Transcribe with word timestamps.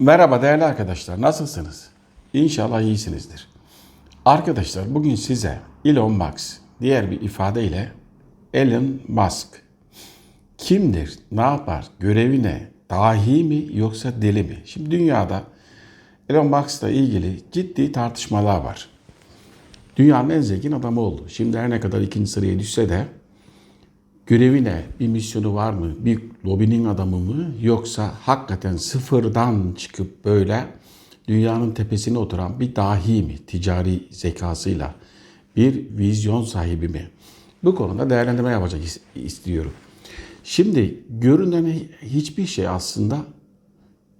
Merhaba 0.00 0.42
değerli 0.42 0.64
arkadaşlar, 0.64 1.20
nasılsınız? 1.20 1.88
İnşallah 2.32 2.80
iyisinizdir. 2.80 3.48
Arkadaşlar 4.24 4.94
bugün 4.94 5.14
size 5.14 5.58
Elon 5.84 6.12
Musk, 6.12 6.60
diğer 6.80 7.10
bir 7.10 7.20
ifadeyle 7.20 7.92
Elon 8.54 9.00
Musk 9.08 9.62
kimdir, 10.58 11.18
ne 11.32 11.40
yapar, 11.40 11.86
görevi 12.00 12.42
ne, 12.42 12.68
dahi 12.90 13.44
mi 13.44 13.66
yoksa 13.72 14.22
deli 14.22 14.42
mi? 14.42 14.58
Şimdi 14.64 14.90
dünyada 14.90 15.42
Elon 16.28 16.46
Musk'la 16.46 16.90
ilgili 16.90 17.40
ciddi 17.52 17.92
tartışmalar 17.92 18.60
var. 18.60 18.88
Dünyanın 19.96 20.30
en 20.30 20.40
zengin 20.40 20.72
adamı 20.72 21.00
oldu. 21.00 21.24
Şimdi 21.28 21.58
her 21.58 21.70
ne 21.70 21.80
kadar 21.80 22.00
ikinci 22.00 22.30
sıraya 22.30 22.58
düşse 22.58 22.88
de 22.88 23.04
görevi 24.28 24.64
ne? 24.64 24.82
Bir 25.00 25.08
misyonu 25.08 25.54
var 25.54 25.72
mı? 25.72 25.94
Bir 25.98 26.20
lobinin 26.46 26.84
adamı 26.84 27.18
mı? 27.18 27.52
Yoksa 27.62 28.14
hakikaten 28.20 28.76
sıfırdan 28.76 29.74
çıkıp 29.78 30.24
böyle 30.24 30.66
dünyanın 31.28 31.70
tepesine 31.72 32.18
oturan 32.18 32.60
bir 32.60 32.76
dahi 32.76 33.22
mi? 33.22 33.38
Ticari 33.46 34.00
zekasıyla 34.10 34.94
bir 35.56 35.98
vizyon 35.98 36.44
sahibi 36.44 36.88
mi? 36.88 37.10
Bu 37.64 37.74
konuda 37.74 38.10
değerlendirme 38.10 38.50
yapacak 38.50 38.80
is- 38.84 39.00
istiyorum. 39.14 39.72
Şimdi 40.44 41.04
görünen 41.10 41.74
hiçbir 42.02 42.46
şey 42.46 42.68
aslında 42.68 43.18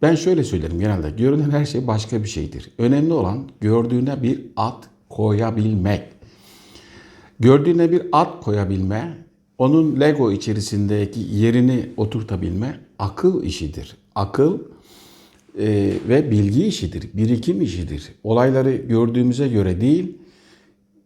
ben 0.02 0.14
şöyle 0.14 0.44
söylerim 0.44 0.80
genelde. 0.80 1.10
Görünen 1.10 1.50
her 1.50 1.66
şey 1.66 1.86
başka 1.86 2.22
bir 2.22 2.28
şeydir. 2.28 2.70
Önemli 2.78 3.12
olan 3.12 3.48
gördüğüne 3.60 4.22
bir 4.22 4.40
ad 4.56 4.82
koyabilmek. 5.08 6.02
Gördüğüne 7.40 7.92
bir 7.92 8.02
ad 8.12 8.42
koyabilme, 8.42 9.27
onun 9.58 10.00
Lego 10.00 10.32
içerisindeki 10.32 11.20
yerini 11.20 11.86
oturtabilme 11.96 12.80
akıl 12.98 13.44
işidir. 13.44 13.96
Akıl 14.14 14.58
e, 15.58 15.92
ve 16.08 16.30
bilgi 16.30 16.66
işidir, 16.66 17.08
birikim 17.14 17.62
işidir. 17.62 18.08
Olayları 18.24 18.76
gördüğümüze 18.76 19.48
göre 19.48 19.80
değil, 19.80 20.16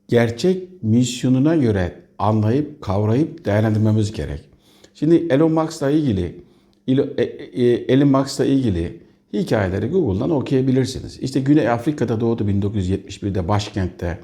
gerçek 0.08 0.82
misyonuna 0.82 1.56
göre 1.56 2.02
anlayıp, 2.18 2.82
kavrayıp 2.82 3.44
değerlendirmemiz 3.44 4.12
gerek. 4.12 4.40
Şimdi 4.94 5.26
Elon 5.30 5.52
Musk'la 5.52 5.90
ilgili, 5.90 6.42
e- 6.88 7.22
e- 7.22 7.84
Elon 7.94 8.08
Musk'la 8.08 8.44
ilgili 8.44 9.00
hikayeleri 9.32 9.88
Google'dan 9.88 10.30
okuyabilirsiniz. 10.30 11.18
İşte 11.18 11.40
Güney 11.40 11.68
Afrika'da 11.68 12.20
doğdu 12.20 12.44
1971'de 12.44 13.48
başkentte. 13.48 14.18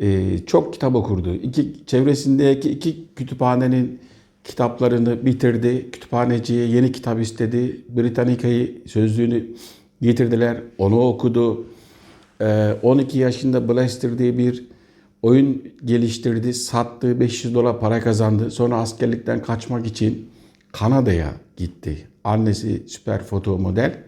Ee, 0.00 0.38
çok 0.46 0.72
kitap 0.72 0.94
okurdu. 0.94 1.34
İki, 1.34 1.86
çevresindeki 1.86 2.70
iki 2.70 3.04
kütüphanenin 3.16 4.00
kitaplarını 4.44 5.26
bitirdi. 5.26 5.90
Kütüphaneciye 5.90 6.66
yeni 6.66 6.92
kitap 6.92 7.20
istedi. 7.20 7.80
Britannica'yı 7.88 8.82
sözlüğünü 8.86 9.46
getirdiler. 10.02 10.62
Onu 10.78 11.00
okudu. 11.00 11.66
Ee, 12.40 12.74
12 12.82 13.18
yaşında 13.18 13.68
Blaster 13.68 14.18
diye 14.18 14.38
bir 14.38 14.64
oyun 15.22 15.62
geliştirdi. 15.84 16.54
Sattı. 16.54 17.20
500 17.20 17.54
dolar 17.54 17.80
para 17.80 18.00
kazandı. 18.00 18.50
Sonra 18.50 18.76
askerlikten 18.76 19.42
kaçmak 19.42 19.86
için 19.86 20.28
Kanada'ya 20.72 21.32
gitti. 21.56 22.08
Annesi 22.24 22.82
süper 22.88 23.22
foto 23.22 23.58
model 23.58 24.04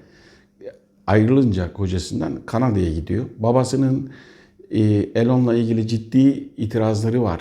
ayrılınca 1.11 1.72
kocasından 1.72 2.41
Kanada'ya 2.46 2.92
gidiyor. 2.92 3.24
Babasının 3.38 4.06
e, 4.06 4.11
Elon'la 5.15 5.55
ilgili 5.55 5.89
ciddi 5.89 6.49
itirazları 6.57 7.23
var. 7.23 7.41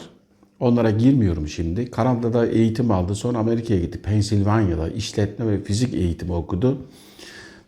Onlara 0.60 0.90
girmiyorum 0.90 1.48
şimdi. 1.48 1.92
Kanada'da 1.92 2.48
eğitim 2.48 2.92
aldı. 2.92 3.16
Sonra 3.16 3.38
Amerika'ya 3.38 3.80
gitti. 3.80 4.02
Pensilvanya'da 4.02 4.90
işletme 4.90 5.48
ve 5.48 5.64
fizik 5.64 5.94
eğitimi 5.94 6.34
okudu. 6.34 6.78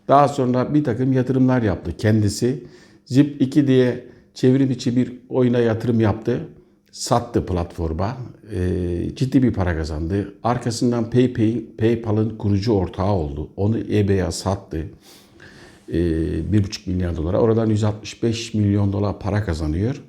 Daha 0.08 0.28
sonra 0.28 0.74
bir 0.74 0.84
takım 0.84 1.14
yatırımlar 1.14 1.62
yaptı 1.62 1.98
kendisi. 1.98 2.64
Zip 3.06 3.42
2 3.42 3.68
diye 3.68 4.06
çevrim 4.34 4.72
içi 4.72 4.96
bir 4.96 5.14
oyuna 5.30 5.60
yatırım 5.60 6.00
yaptı. 6.00 6.48
Sattı 6.92 7.46
platforma. 7.46 8.18
Ee, 8.56 9.16
ciddi 9.16 9.44
bir 9.44 9.54
para 9.54 9.78
kazandı. 9.78 10.34
Arkasından 10.44 11.10
PayPal, 11.10 11.54
PayPal'ın 11.78 12.38
kurucu 12.38 12.74
ortağı 12.74 13.12
oldu. 13.12 13.50
Onu 13.56 13.80
eBay'e 13.80 14.32
sattı. 14.32 14.86
Ee, 15.92 15.96
1,5 15.98 16.90
milyar 16.90 17.18
dolara. 17.18 17.40
Oradan 17.40 17.70
165 17.70 18.54
milyon 18.54 18.94
dolar 18.94 19.20
para 19.20 19.44
kazanıyor. 19.44 20.02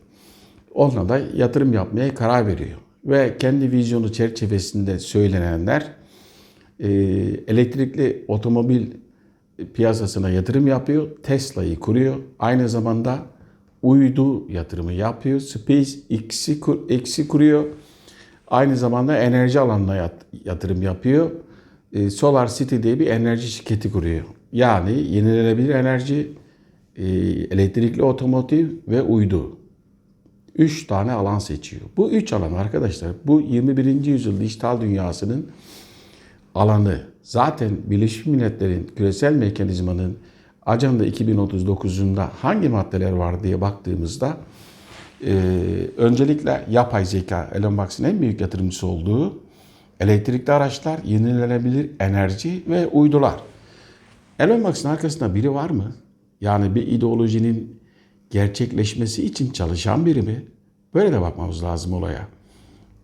Onunla 0.75 1.09
da 1.09 1.21
yatırım 1.37 1.73
yapmaya 1.73 2.15
karar 2.15 2.47
veriyor. 2.47 2.79
Ve 3.05 3.37
kendi 3.39 3.73
vizyonu 3.73 4.13
çerçevesinde 4.13 4.99
söylenenler 4.99 5.87
e, 6.81 6.89
elektrikli 7.47 8.25
otomobil 8.29 8.87
piyasasına 9.75 10.31
yatırım 10.31 10.67
yapıyor. 10.67 11.09
Tesla'yı 11.23 11.79
kuruyor. 11.81 12.17
Aynı 12.39 12.69
zamanda 12.69 13.19
uydu 13.83 14.51
yatırımı 14.51 14.93
yapıyor. 14.93 15.41
SpaceX'i 15.41 16.61
kur, 16.61 16.91
X'i 16.91 17.29
kuruyor. 17.29 17.65
Aynı 18.49 18.77
zamanda 18.77 19.17
enerji 19.19 19.61
alanına 19.61 19.97
yat- 19.97 20.27
yatırım 20.45 20.83
yapıyor. 20.83 21.31
E, 21.93 22.11
Solar 22.11 22.49
City 22.55 22.77
diye 22.83 22.99
bir 23.01 23.07
enerji 23.07 23.49
şirketi 23.51 23.93
kuruyor. 23.93 24.25
Yani 24.53 24.93
yenilenebilir 24.93 25.75
enerji, 25.75 26.33
e, 26.97 27.07
elektrikli 27.51 28.03
otomotiv 28.03 28.69
ve 28.89 29.03
uydu. 29.03 29.57
Üç 30.57 30.87
tane 30.87 31.13
alan 31.13 31.39
seçiyor. 31.39 31.83
Bu 31.97 32.11
üç 32.11 32.33
alan 32.33 32.53
arkadaşlar 32.53 33.13
bu 33.25 33.41
21. 33.41 34.11
yüzyıl 34.11 34.41
dijital 34.41 34.81
dünyasının 34.81 35.47
alanı. 36.55 37.01
Zaten 37.23 37.71
Birleşmiş 37.87 38.27
Milletler'in 38.27 38.91
küresel 38.97 39.33
mekanizmanın 39.33 40.19
Ajanda 40.67 41.07
2039'unda 41.07 42.29
hangi 42.43 42.69
maddeler 42.69 43.13
var 43.13 43.43
diye 43.43 43.61
baktığımızda 43.61 44.37
e, 45.27 45.33
öncelikle 45.97 46.65
yapay 46.71 47.05
zeka, 47.05 47.51
Elon 47.55 47.75
Musk'ın 47.75 48.05
en 48.05 48.21
büyük 48.21 48.41
yatırımcısı 48.41 48.87
olduğu 48.87 49.39
elektrikli 50.01 50.51
araçlar, 50.51 51.01
yenilenebilir 51.05 51.91
enerji 52.01 52.63
ve 52.69 52.87
uydular. 52.87 53.35
Elon 54.39 54.61
Musk'ın 54.61 54.89
arkasında 54.89 55.35
biri 55.35 55.55
var 55.55 55.71
mı? 55.71 55.93
Yani 56.41 56.75
bir 56.75 56.87
ideolojinin 56.87 57.81
gerçekleşmesi 58.31 59.25
için 59.27 59.51
çalışan 59.51 60.07
biri 60.07 60.23
mi? 60.23 60.45
Böyle 60.95 61.13
de 61.13 61.21
bakmamız 61.21 61.65
lazım 61.65 61.93
olaya. 61.93 62.29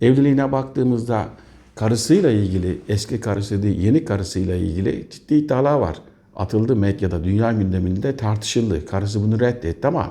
Evliliğine 0.01 0.53
baktığımızda 0.53 1.29
karısıyla 1.75 2.31
ilgili, 2.31 2.81
eski 2.89 3.21
karısı 3.21 3.63
değil 3.63 3.81
yeni 3.81 4.05
karısıyla 4.05 4.55
ilgili 4.57 5.07
ciddi 5.11 5.35
iddialar 5.35 5.79
var. 5.79 5.97
Atıldı 6.37 6.77
medyada, 6.77 7.25
dünya 7.25 7.53
gündeminde 7.53 8.17
tartışıldı. 8.17 8.87
Karısı 8.87 9.23
bunu 9.23 9.41
reddetti 9.41 9.89
ama 9.89 10.11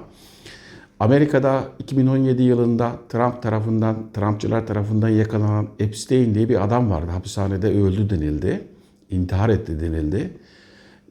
Amerika'da 1.00 1.64
2017 1.80 2.44
yılında 2.44 2.92
Trump 3.10 3.42
tarafından, 3.42 3.96
Trumpçılar 4.14 4.68
tarafından 4.68 5.10
yakalanan 5.10 5.68
Epstein 5.80 6.36
diye 6.36 6.50
bir 6.50 6.64
adam 6.64 6.90
vardı. 6.90 7.12
Hapishanede 7.12 7.68
öldü 7.68 8.10
denildi. 8.10 8.68
intihar 9.10 9.50
etti 9.50 9.80
denildi. 9.80 10.32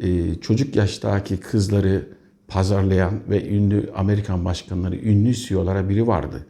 Ee, 0.00 0.34
çocuk 0.40 0.76
yaştaki 0.76 1.36
kızları 1.36 2.08
pazarlayan 2.48 3.20
ve 3.28 3.48
ünlü 3.48 3.90
Amerikan 3.96 4.44
başkanları, 4.44 4.96
ünlü 4.96 5.34
CEO'lara 5.34 5.88
biri 5.88 6.06
vardı. 6.06 6.46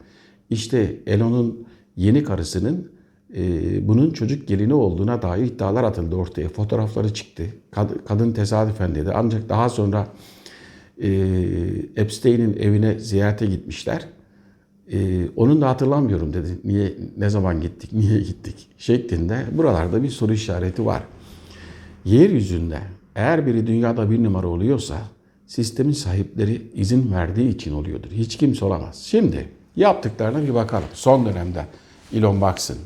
İşte 0.49 0.95
Elon'un 1.07 1.67
yeni 1.95 2.23
karısının 2.23 2.91
e, 3.35 3.87
bunun 3.87 4.11
çocuk 4.11 4.47
gelini 4.47 4.73
olduğuna 4.73 5.21
dair 5.21 5.45
iddialar 5.45 5.83
atıldı 5.83 6.15
ortaya. 6.15 6.49
Fotoğrafları 6.49 7.13
çıktı. 7.13 7.43
Kad- 7.71 8.05
kadın 8.05 8.31
tesadüfen 8.31 8.95
dedi. 8.95 9.11
Ancak 9.13 9.49
daha 9.49 9.69
sonra 9.69 10.07
e, 11.01 11.09
Epstein'in 11.95 12.57
evine 12.57 12.99
ziyarete 12.99 13.45
gitmişler. 13.45 14.07
E, 14.91 15.29
onun 15.35 15.61
da 15.61 15.69
hatırlamıyorum 15.69 16.33
dedi. 16.33 16.49
Niye, 16.63 16.93
ne 17.17 17.29
zaman 17.29 17.61
gittik, 17.61 17.93
niye 17.93 18.19
gittik 18.19 18.67
şeklinde. 18.77 19.45
Buralarda 19.51 20.03
bir 20.03 20.09
soru 20.09 20.33
işareti 20.33 20.85
var. 20.85 21.03
Yeryüzünde 22.05 22.79
eğer 23.17 23.45
biri 23.45 23.67
dünyada 23.67 24.11
bir 24.11 24.23
numara 24.23 24.47
oluyorsa 24.47 24.97
sistemin 25.47 25.91
sahipleri 25.91 26.61
izin 26.73 27.11
verdiği 27.11 27.49
için 27.49 27.73
oluyordur. 27.73 28.11
Hiç 28.11 28.37
kimse 28.37 28.65
olamaz. 28.65 29.03
Şimdi 29.05 29.49
yaptıklarına 29.75 30.43
bir 30.43 30.53
bakalım. 30.53 30.87
Son 30.93 31.25
dönemde 31.25 31.65
Elon 32.13 32.35
Musk'ın. 32.35 32.77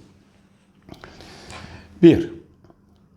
Bir, 2.04 2.30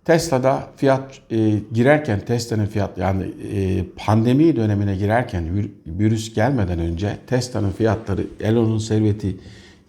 Tesla'da 0.05 0.69
fiyat 0.77 1.21
e, 1.31 1.59
girerken 1.73 2.21
Tesla'nın 2.21 2.67
fiyat 2.67 2.99
yani 2.99 3.25
e, 3.53 3.85
pandemi 3.97 4.57
dönemine 4.57 4.97
girerken 4.97 5.45
vir- 5.45 5.71
virüs 5.87 6.35
gelmeden 6.35 6.79
önce 6.79 7.19
Tesla'nın 7.27 7.71
fiyatları 7.71 8.27
Elon'un 8.41 8.79
serveti 8.79 9.37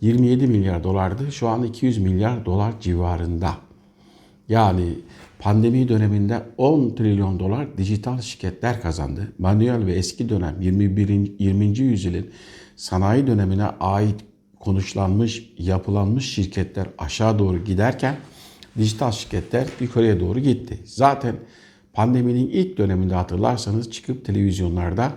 27 0.01 0.47
milyar 0.47 0.83
dolardı. 0.83 1.31
Şu 1.31 1.47
an 1.47 1.63
200 1.63 1.97
milyar 1.97 2.45
dolar 2.45 2.73
civarında. 2.81 3.55
Yani 4.49 4.89
pandemi 5.45 5.87
döneminde 5.89 6.43
10 6.57 6.95
trilyon 6.95 7.39
dolar 7.39 7.77
dijital 7.77 8.21
şirketler 8.21 8.81
kazandı. 8.81 9.33
Manuel 9.39 9.85
ve 9.85 9.93
eski 9.93 10.29
dönem 10.29 10.61
21. 10.61 11.31
20. 11.39 11.65
yüzyılın 11.79 12.29
sanayi 12.75 13.27
dönemine 13.27 13.63
ait 13.63 14.15
konuşlanmış, 14.59 15.53
yapılanmış 15.57 16.33
şirketler 16.33 16.87
aşağı 16.97 17.39
doğru 17.39 17.63
giderken 17.63 18.15
dijital 18.77 19.11
şirketler 19.11 19.67
yukarıya 19.79 20.19
doğru 20.19 20.39
gitti. 20.39 20.79
Zaten 20.85 21.35
pandeminin 21.93 22.49
ilk 22.49 22.77
döneminde 22.77 23.13
hatırlarsanız 23.15 23.91
çıkıp 23.91 24.25
televizyonlarda 24.25 25.11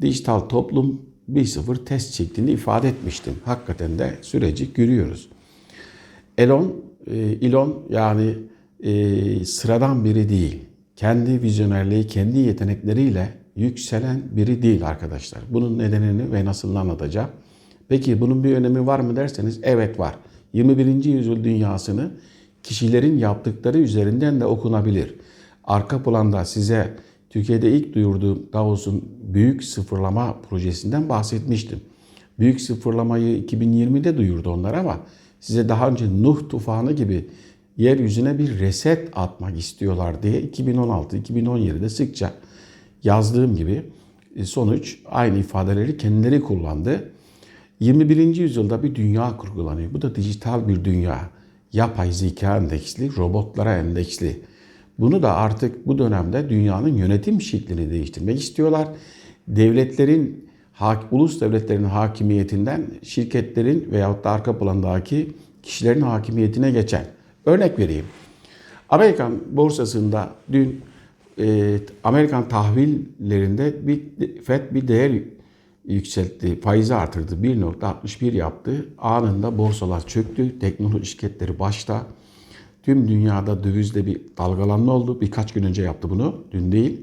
dijital 0.00 0.40
toplum 0.40 1.02
1.0 1.32 1.84
test 1.84 2.14
şeklinde 2.14 2.52
ifade 2.52 2.88
etmiştim. 2.88 3.34
Hakikaten 3.44 3.98
de 3.98 4.18
süreci 4.22 4.72
görüyoruz. 4.72 5.28
Elon, 6.38 6.84
e, 7.06 7.16
Elon 7.18 7.86
yani 7.88 8.34
e, 8.82 9.44
sıradan 9.44 10.04
biri 10.04 10.28
değil. 10.28 10.58
Kendi 10.96 11.42
vizyonerliği, 11.42 12.06
kendi 12.06 12.38
yetenekleriyle 12.38 13.28
yükselen 13.56 14.22
biri 14.30 14.62
değil 14.62 14.86
arkadaşlar. 14.86 15.40
Bunun 15.50 15.78
nedenini 15.78 16.32
ve 16.32 16.44
nasıl 16.44 16.76
anlatacağım. 16.76 17.30
Peki 17.88 18.20
bunun 18.20 18.44
bir 18.44 18.56
önemi 18.56 18.86
var 18.86 19.00
mı 19.00 19.16
derseniz 19.16 19.60
evet 19.62 19.98
var. 19.98 20.14
21. 20.52 21.04
yüzyıl 21.04 21.44
dünyasını 21.44 22.10
kişilerin 22.62 23.18
yaptıkları 23.18 23.78
üzerinden 23.78 24.40
de 24.40 24.46
okunabilir. 24.46 25.14
Arka 25.64 26.02
planda 26.02 26.44
size 26.44 26.96
Türkiye'de 27.30 27.72
ilk 27.72 27.94
duyurduğum 27.94 28.42
Davos'un 28.52 29.04
büyük 29.22 29.64
sıfırlama 29.64 30.36
projesinden 30.50 31.08
bahsetmiştim. 31.08 31.80
Büyük 32.38 32.60
sıfırlamayı 32.60 33.44
2020'de 33.44 34.16
duyurdu 34.16 34.50
onlar 34.50 34.74
ama 34.74 35.00
size 35.40 35.68
daha 35.68 35.88
önce 35.88 36.22
Nuh 36.22 36.48
tufanı 36.48 36.92
gibi 36.92 37.26
yeryüzüne 37.80 38.38
bir 38.38 38.58
reset 38.58 39.08
atmak 39.12 39.58
istiyorlar 39.58 40.22
diye 40.22 40.42
2016-2017'de 40.42 41.88
sıkça 41.88 42.32
yazdığım 43.04 43.56
gibi 43.56 43.82
e, 44.36 44.44
sonuç 44.44 44.98
aynı 45.06 45.38
ifadeleri 45.38 45.96
kendileri 45.96 46.40
kullandı. 46.40 47.12
21. 47.80 48.36
yüzyılda 48.36 48.82
bir 48.82 48.94
dünya 48.94 49.36
kurgulanıyor. 49.36 49.94
Bu 49.94 50.02
da 50.02 50.14
dijital 50.14 50.68
bir 50.68 50.84
dünya. 50.84 51.30
Yapay 51.72 52.12
zeka 52.12 52.56
endeksli, 52.56 53.16
robotlara 53.16 53.76
endeksli. 53.76 54.40
Bunu 54.98 55.22
da 55.22 55.36
artık 55.36 55.86
bu 55.86 55.98
dönemde 55.98 56.50
dünyanın 56.50 56.94
yönetim 56.94 57.40
şeklini 57.40 57.90
değiştirmek 57.90 58.40
istiyorlar. 58.40 58.88
Devletlerin, 59.48 60.48
ulus 61.10 61.40
devletlerin 61.40 61.84
hakimiyetinden 61.84 62.86
şirketlerin 63.02 63.88
veyahut 63.92 64.24
da 64.24 64.30
arka 64.30 64.58
plandaki 64.58 65.32
kişilerin 65.62 66.00
hakimiyetine 66.00 66.70
geçen. 66.70 67.19
Örnek 67.46 67.78
vereyim. 67.78 68.04
Amerikan 68.88 69.40
borsasında 69.50 70.30
dün 70.52 70.80
e, 71.38 71.78
Amerikan 72.04 72.48
tahvillerinde 72.48 73.86
bir 73.86 74.02
FED 74.42 74.74
bir 74.74 74.88
değer 74.88 75.12
yükseltti, 75.84 76.60
faizi 76.60 76.94
artırdı. 76.94 77.34
1.61 77.34 78.36
yaptı. 78.36 78.88
Anında 78.98 79.58
borsalar 79.58 80.06
çöktü. 80.06 80.58
Teknoloji 80.58 81.06
şirketleri 81.06 81.58
başta. 81.58 82.06
Tüm 82.82 83.08
dünyada 83.08 83.64
dövizde 83.64 84.06
bir 84.06 84.20
dalgalanma 84.38 84.92
oldu. 84.92 85.20
Birkaç 85.20 85.52
gün 85.52 85.64
önce 85.64 85.82
yaptı 85.82 86.10
bunu. 86.10 86.44
Dün 86.52 86.72
değil. 86.72 87.00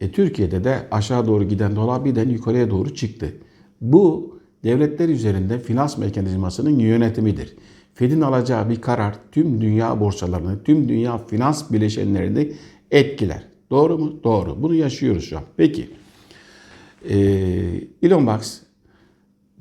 E, 0.00 0.12
Türkiye'de 0.12 0.64
de 0.64 0.88
aşağı 0.90 1.26
doğru 1.26 1.44
giden 1.44 1.76
dolar 1.76 2.04
birden 2.04 2.28
yukarıya 2.28 2.70
doğru 2.70 2.94
çıktı. 2.94 3.32
Bu 3.80 4.36
devletler 4.64 5.08
üzerinde 5.08 5.58
finans 5.58 5.98
mekanizmasının 5.98 6.78
yönetimidir. 6.78 7.56
Fed'in 7.96 8.20
alacağı 8.20 8.68
bir 8.70 8.80
karar 8.80 9.14
tüm 9.32 9.60
dünya 9.60 10.00
borsalarını, 10.00 10.62
tüm 10.64 10.88
dünya 10.88 11.18
finans 11.18 11.72
bileşenlerini 11.72 12.52
etkiler. 12.90 13.42
Doğru 13.70 13.98
mu? 13.98 14.12
Doğru. 14.24 14.62
Bunu 14.62 14.74
yaşıyoruz 14.74 15.24
şu 15.24 15.36
an. 15.36 15.44
Peki. 15.56 15.90
Ee, 17.08 17.16
Elon 18.02 18.22
Musk 18.22 18.62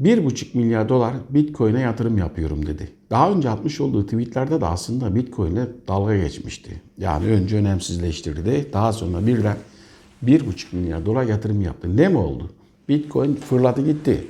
1,5 0.02 0.58
milyar 0.58 0.90
dolar 0.90 1.14
Bitcoin'e 1.30 1.80
yatırım 1.80 2.18
yapıyorum 2.18 2.66
dedi. 2.66 2.90
Daha 3.10 3.32
önce 3.32 3.50
atmış 3.50 3.82
olduğu 3.82 4.06
tweetlerde 4.06 4.62
de 4.62 4.66
aslında 4.66 5.16
Bitcoin'le 5.16 5.68
dalga 5.88 6.18
geçmişti. 6.18 6.82
Yani 6.98 7.26
önce 7.26 7.58
önemsizleştirdi. 7.58 8.70
Daha 8.74 8.94
sonra 8.94 9.28
birden 9.28 9.58
1,5 10.26 10.76
milyar 10.76 11.06
dolar 11.06 11.24
yatırım 11.24 11.62
yaptı. 11.62 11.98
Ne 11.98 12.10
mi 12.10 12.18
oldu? 12.18 12.50
Bitcoin 12.90 13.36
fırladı 13.36 13.86
gitti. 13.86 14.28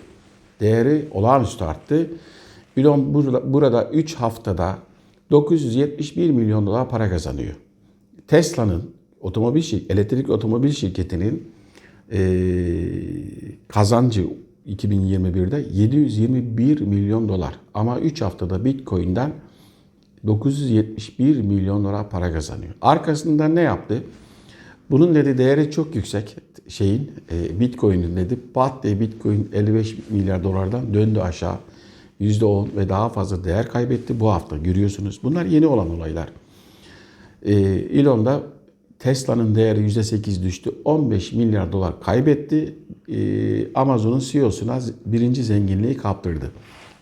Değeri 0.60 1.08
olağanüstü 1.12 1.64
arttı. 1.64 2.10
Elon 2.78 3.14
burada 3.54 3.90
3 3.94 4.16
haftada 4.16 4.78
971 5.32 6.30
milyon 6.32 6.68
dolar 6.68 6.90
para 6.90 7.10
kazanıyor. 7.10 7.56
Tesla'nın 8.28 8.92
otomobil 9.22 9.62
şir- 9.62 9.92
elektrik 9.94 10.30
otomobil 10.30 10.72
şirketinin 10.72 11.48
e, 12.12 12.20
kazancı 13.68 14.28
2021'de 14.68 15.66
721 15.74 16.82
milyon 16.82 17.30
dolar. 17.30 17.56
Ama 17.74 18.00
3 18.00 18.22
haftada 18.22 18.66
Bitcoin'den 18.66 19.32
971 20.28 21.42
milyon 21.42 21.84
dolar 21.84 22.10
para 22.10 22.34
kazanıyor. 22.34 22.74
Arkasından 22.82 23.56
ne 23.56 23.62
yaptı? 23.62 24.04
Bunun 24.92 25.16
dedi 25.16 25.38
değeri 25.38 25.72
çok 25.72 25.96
yüksek 25.96 26.36
şeyin 26.68 27.12
e, 27.32 27.60
Bitcoin'in 27.60 28.16
dedi. 28.16 28.40
Pat 28.54 28.84
diye 28.84 29.00
Bitcoin 29.00 29.50
55 29.54 29.96
milyar 30.10 30.44
dolardan 30.44 30.94
döndü 30.94 31.20
aşağı. 31.20 31.56
%10 32.22 32.76
ve 32.76 32.90
daha 32.90 33.10
fazla 33.10 33.44
değer 33.44 33.68
kaybetti 33.68 34.20
bu 34.20 34.30
hafta 34.30 34.58
görüyorsunuz. 34.58 35.20
Bunlar 35.24 35.46
yeni 35.46 35.68
olan 35.68 35.90
olaylar. 35.90 36.30
E, 37.42 37.54
Elon 37.54 38.26
da 38.26 38.44
Tesla'nın 39.00 39.56
değeri 39.56 39.80
%8 39.80 40.44
düştü. 40.44 40.72
15 40.86 41.34
milyar 41.34 41.72
dolar 41.72 42.02
kaybetti. 42.02 42.76
Ee, 43.10 43.74
Amazon'un 43.74 44.20
CEO'suna 44.20 44.80
birinci 45.06 45.44
zenginliği 45.44 45.98
kaptırdı. 45.98 46.52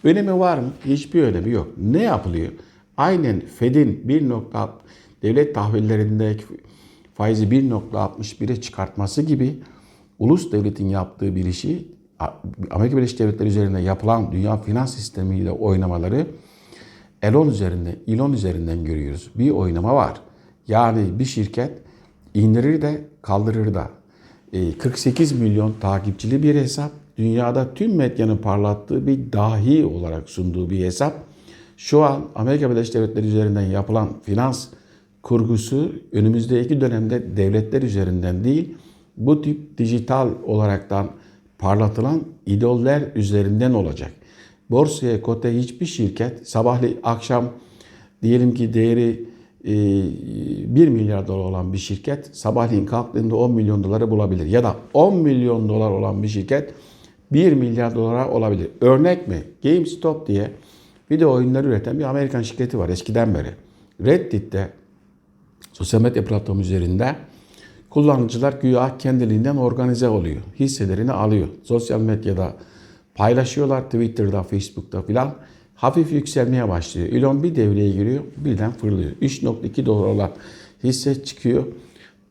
Önemi 0.04 0.40
var 0.40 0.58
mı? 0.58 0.70
Hiçbir 0.86 1.24
önemi 1.24 1.50
yok. 1.50 1.68
Ne 1.78 2.02
yapılıyor? 2.02 2.52
Aynen 2.98 3.40
Fed'in 3.40 4.08
1. 4.08 4.24
devlet 5.22 5.56
tahvillerindeki 5.56 6.44
faizi 7.14 7.46
1.61'e 7.46 8.62
çıkartması 8.62 9.22
gibi 9.22 9.56
ulus 10.20 10.52
devletin 10.52 10.90
yaptığı 10.90 11.36
bir 11.36 11.46
işi 11.46 11.88
Amerika 12.72 12.98
Birleşik 12.98 13.20
Devletleri 13.20 13.50
üzerinde 13.50 13.80
yapılan 13.80 14.32
dünya 14.32 14.58
finans 14.58 14.96
sistemiyle 14.96 15.52
oynamaları 15.52 16.28
Elon 17.22 17.48
üzerinde, 17.48 17.96
Elon 18.08 18.34
üzerinden 18.34 18.86
görüyoruz. 18.86 19.30
Bir 19.36 19.50
oynama 19.50 19.96
var. 19.96 20.22
Yani 20.68 21.20
bir 21.20 21.26
şirket 21.26 21.72
indirir 22.34 22.82
de 22.82 23.02
kaldırır 23.22 23.74
da. 23.74 23.90
48 24.80 25.32
milyon 25.32 25.74
takipçili 25.82 26.44
bir 26.44 26.56
hesap. 26.56 26.92
Dünyada 27.18 27.74
tüm 27.74 27.96
medyanın 27.96 28.38
parlattığı 28.38 29.08
bir 29.08 29.34
dahi 29.34 29.86
olarak 29.86 30.30
sunduğu 30.30 30.70
bir 30.70 30.86
hesap. 30.86 31.14
Şu 31.78 32.04
an 32.04 32.26
Amerika 32.36 32.70
Birleşik 32.70 32.94
Devletleri 32.94 33.28
üzerinden 33.28 33.62
yapılan 33.62 34.10
finans 34.24 34.68
kurgusu 35.22 35.92
önümüzdeki 36.12 36.82
dönemde 36.82 37.38
devletler 37.38 37.82
üzerinden 37.82 38.44
değil, 38.44 38.76
bu 39.18 39.42
tip 39.42 39.78
dijital 39.78 40.30
olaraktan 40.46 41.10
parlatılan 41.64 42.24
idoller 42.46 43.04
üzerinden 43.16 43.74
olacak. 43.74 44.12
Borsaya 44.70 45.22
kote 45.22 45.58
hiçbir 45.58 45.86
şirket 45.86 46.50
sabahli 46.50 46.98
akşam 47.04 47.50
diyelim 48.22 48.54
ki 48.54 48.74
değeri 48.74 49.26
1 49.64 50.88
milyar 50.88 51.28
dolar 51.28 51.44
olan 51.44 51.74
bir 51.74 51.78
şirket 51.78 52.38
sabahleyin 52.38 52.86
kalktığında 52.86 53.36
10 53.36 53.52
milyon 53.52 53.84
doları 53.84 54.12
bulabilir. 54.12 54.46
Ya 54.46 54.64
da 54.64 54.76
10 54.94 55.16
milyon 55.16 55.70
dolar 55.70 55.92
olan 55.92 56.24
bir 56.24 56.28
şirket 56.28 56.74
1 57.32 57.54
milyar 57.54 57.96
dolara 57.96 58.30
olabilir. 58.30 58.70
Örnek 58.82 59.28
mi? 59.28 59.44
GameStop 59.64 60.28
diye 60.28 60.52
video 61.12 61.34
oyunları 61.34 61.68
üreten 61.68 62.00
bir 62.00 62.04
Amerikan 62.04 62.42
şirketi 62.42 62.78
var 62.80 62.90
eskiden 62.90 63.36
beri. 63.36 63.50
Reddit'te 64.06 64.70
sosyal 65.74 66.02
medya 66.02 66.26
platformu 66.26 66.62
üzerinde 66.62 67.16
kullanıcılar 67.94 68.54
güya 68.62 68.98
kendiliğinden 68.98 69.56
organize 69.56 70.10
oluyor. 70.10 70.42
Hisselerini 70.60 71.12
alıyor. 71.12 71.48
Sosyal 71.64 72.02
medyada 72.02 72.54
paylaşıyorlar. 73.16 73.84
Twitter'da, 73.84 74.44
Facebook'ta 74.44 75.02
filan 75.02 75.36
hafif 75.76 76.12
yükselmeye 76.12 76.70
başlıyor. 76.70 77.08
Elon 77.08 77.44
bir 77.44 77.56
devreye 77.56 77.92
giriyor, 77.92 78.24
birden 78.38 78.72
fırlıyor. 78.72 79.12
3.2 79.12 79.86
dolar 79.86 80.08
olan 80.08 80.32
hisse 80.84 81.24
çıkıyor 81.24 81.64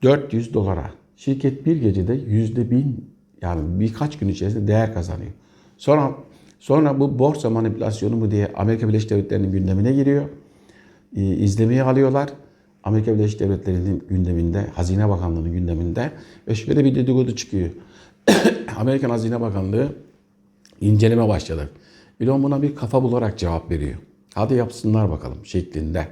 400 0.03 0.55
dolara. 0.55 0.91
Şirket 1.17 1.67
bir 1.67 1.77
gecede 1.77 2.15
yüzde 2.15 2.71
bin 2.71 3.11
yani 3.43 3.81
birkaç 3.81 4.19
gün 4.19 4.29
içerisinde 4.29 4.69
değer 4.69 4.95
kazanıyor. 4.95 5.31
Sonra 5.79 6.13
sonra 6.61 7.01
bu 7.01 7.19
borsa 7.19 7.51
manipülasyonu 7.51 8.17
mu 8.17 8.31
diye 8.31 8.53
Amerika 8.57 8.89
Birleşik 8.89 9.11
Devletleri'nin 9.11 9.53
gündemine 9.53 9.93
giriyor. 9.93 10.25
Ee, 11.17 11.83
alıyorlar. 11.83 12.29
Amerika 12.85 13.15
Birleşik 13.15 13.41
Devletleri'nin 13.41 14.05
gündeminde, 14.09 14.67
Hazine 14.75 15.09
Bakanlığı'nın 15.09 15.53
gündeminde 15.53 16.11
ve 16.49 16.55
şöyle 16.55 16.85
bir 16.85 16.95
dedikodu 16.95 17.37
çıkıyor. 17.37 17.71
Amerikan 18.77 19.11
Hazine 19.11 19.41
Bakanlığı 19.41 19.93
inceleme 20.81 21.29
başladı. 21.29 21.71
Elon 22.21 22.43
buna 22.43 22.63
bir 22.63 22.75
kafa 22.75 23.03
bularak 23.03 23.39
cevap 23.39 23.71
veriyor. 23.71 23.99
Hadi 24.35 24.55
yapsınlar 24.55 25.11
bakalım 25.11 25.47
şeklinde. 25.47 26.07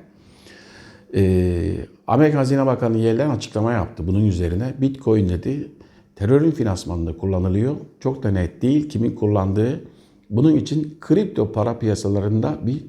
Ee, 1.15 1.77
Amerika 2.07 2.39
Hazine 2.39 2.67
Bakanı 2.67 2.99
Yellen 2.99 3.31
açıklama 3.31 3.73
yaptı 3.73 4.07
bunun 4.07 4.25
üzerine. 4.25 4.75
Bitcoin 4.81 5.29
dedi 5.29 5.69
terörün 6.17 6.50
finansmanında 6.50 7.17
kullanılıyor. 7.17 7.77
Çok 8.00 8.23
da 8.23 8.31
net 8.31 8.62
değil 8.62 8.89
kimin 8.89 9.15
kullandığı. 9.15 9.85
Bunun 10.31 10.57
için 10.57 10.99
kripto 11.00 11.53
para 11.53 11.79
piyasalarında 11.79 12.59
bir 12.67 12.85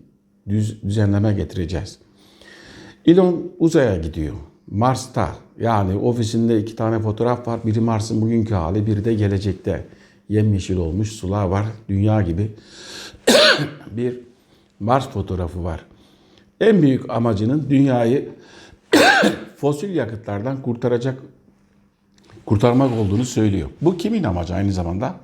düz, 0.49 0.83
düzenleme 0.83 1.33
getireceğiz. 1.33 1.99
Elon 3.05 3.51
uzaya 3.59 3.97
gidiyor. 3.97 4.35
Mars'ta 4.71 5.35
Yani 5.59 5.97
ofisinde 5.97 6.59
iki 6.59 6.75
tane 6.75 6.99
fotoğraf 6.99 7.47
var. 7.47 7.59
Biri 7.65 7.79
Mars'ın 7.79 8.21
bugünkü 8.21 8.53
hali, 8.53 8.87
biri 8.87 9.05
de 9.05 9.13
gelecekte. 9.13 9.85
Yemyeşil 10.29 10.77
olmuş 10.77 11.11
sular 11.11 11.45
var. 11.45 11.65
Dünya 11.89 12.21
gibi. 12.21 12.51
bir 13.91 14.19
Mars 14.79 15.09
fotoğrafı 15.09 15.63
var. 15.63 15.85
En 16.61 16.81
büyük 16.81 17.09
amacının 17.09 17.69
dünyayı 17.69 18.29
fosil 19.57 19.95
yakıtlardan 19.95 20.61
kurtaracak 20.61 21.19
kurtarmak 22.45 22.99
olduğunu 22.99 23.25
söylüyor. 23.25 23.69
Bu 23.81 23.97
kimin 23.97 24.23
amacı 24.23 24.53
aynı 24.53 24.73
zamanda? 24.73 25.15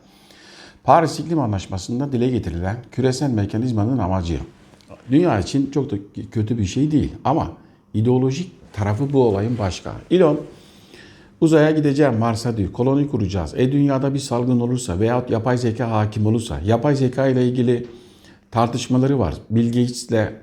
Paris 0.83 1.19
İklim 1.19 1.39
Anlaşması'nda 1.39 2.11
dile 2.11 2.29
getirilen 2.29 2.77
küresel 2.91 3.29
mekanizmanın 3.29 3.97
amacı. 3.97 4.39
Dünya 5.11 5.39
için 5.39 5.71
çok 5.71 5.91
da 5.91 5.95
kötü 6.31 6.57
bir 6.57 6.65
şey 6.65 6.91
değil 6.91 7.13
ama 7.25 7.51
ideolojik 7.93 8.51
tarafı 8.73 9.13
bu 9.13 9.23
olayın 9.23 9.57
başka. 9.59 9.93
Elon 10.11 10.39
uzaya 11.41 11.71
gideceğim 11.71 12.17
Mars'a 12.17 12.57
diyor. 12.57 12.71
Koloni 12.71 13.07
kuracağız. 13.07 13.53
E 13.57 13.71
dünyada 13.71 14.13
bir 14.13 14.19
salgın 14.19 14.59
olursa 14.59 14.99
veyahut 14.99 15.29
yapay 15.29 15.57
zeka 15.57 15.91
hakim 15.91 16.25
olursa 16.25 16.59
yapay 16.65 16.95
zeka 16.95 17.27
ile 17.27 17.47
ilgili 17.47 17.87
tartışmaları 18.51 19.19
var. 19.19 19.35
Bill 19.49 19.67
Gates'le 19.67 20.33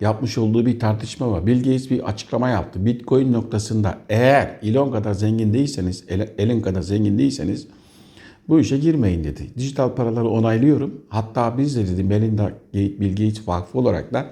yapmış 0.00 0.38
olduğu 0.38 0.66
bir 0.66 0.78
tartışma 0.78 1.30
var. 1.30 1.46
Bill 1.46 1.58
Gates 1.58 1.90
bir 1.90 2.08
açıklama 2.08 2.48
yaptı. 2.48 2.86
Bitcoin 2.86 3.32
noktasında 3.32 3.98
eğer 4.08 4.58
Elon 4.62 4.92
kadar 4.92 5.12
zengin 5.12 5.52
değilseniz, 5.52 6.04
Elon 6.38 6.60
kadar 6.60 6.82
zengin 6.82 7.18
değilseniz 7.18 7.66
bu 8.48 8.60
işe 8.60 8.78
girmeyin 8.78 9.24
dedi. 9.24 9.50
Dijital 9.56 9.94
paraları 9.94 10.28
onaylıyorum. 10.28 11.04
Hatta 11.08 11.58
biz 11.58 11.76
de 11.76 11.88
dedi 11.88 12.04
Melinda 12.04 12.52
Bill 12.74 13.10
Gates 13.10 13.48
Vakfı 13.48 13.78
olarak 13.78 14.12
da 14.12 14.26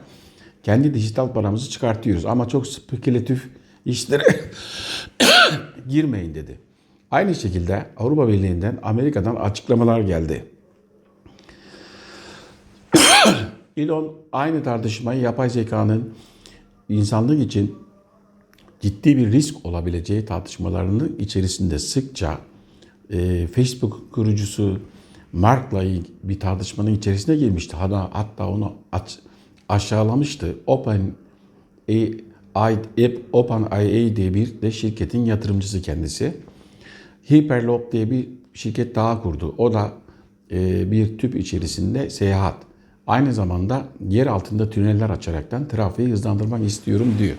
kendi 0.62 0.94
dijital 0.94 1.32
paramızı 1.32 1.70
çıkartıyoruz. 1.70 2.26
Ama 2.26 2.48
çok 2.48 2.66
spekülatif 2.66 3.48
işlere 3.84 4.24
girmeyin 5.88 6.34
dedi. 6.34 6.58
Aynı 7.10 7.34
şekilde 7.34 7.86
Avrupa 7.96 8.28
Birliği'nden, 8.28 8.78
Amerika'dan 8.82 9.36
açıklamalar 9.36 10.00
geldi. 10.00 10.44
Elon 13.76 14.12
aynı 14.32 14.62
tartışmayı 14.62 15.20
yapay 15.20 15.50
zekanın 15.50 16.14
insanlık 16.88 17.40
için 17.40 17.74
ciddi 18.80 19.16
bir 19.16 19.32
risk 19.32 19.66
olabileceği 19.66 20.24
tartışmalarının 20.24 21.16
içerisinde 21.18 21.78
sıkça 21.78 22.38
e, 23.10 23.46
Facebook 23.46 24.12
kurucusu 24.12 24.78
Mark'la 25.32 25.84
bir 26.22 26.40
tartışmanın 26.40 26.94
içerisine 26.94 27.36
girmişti. 27.36 27.76
Hatta, 27.76 28.10
hatta 28.12 28.48
onu 28.48 28.72
aç, 28.92 29.18
aşağılamıştı. 29.72 30.56
Open 30.66 31.12
AI, 32.54 32.78
OpenAI 33.32 34.16
diye 34.16 34.34
bir 34.34 34.62
de 34.62 34.70
şirketin 34.70 35.24
yatırımcısı 35.24 35.82
kendisi. 35.82 36.36
Hyperloop 37.30 37.92
diye 37.92 38.10
bir 38.10 38.28
şirket 38.54 38.94
daha 38.94 39.22
kurdu. 39.22 39.54
O 39.58 39.72
da 39.72 39.92
e, 40.50 40.90
bir 40.90 41.18
tüp 41.18 41.36
içerisinde 41.36 42.10
seyahat. 42.10 42.56
Aynı 43.06 43.32
zamanda 43.32 43.84
yer 44.08 44.26
altında 44.26 44.70
tüneller 44.70 45.10
açaraktan 45.10 45.68
trafiği 45.68 46.08
hızlandırmak 46.08 46.64
istiyorum 46.64 47.14
diyor. 47.18 47.36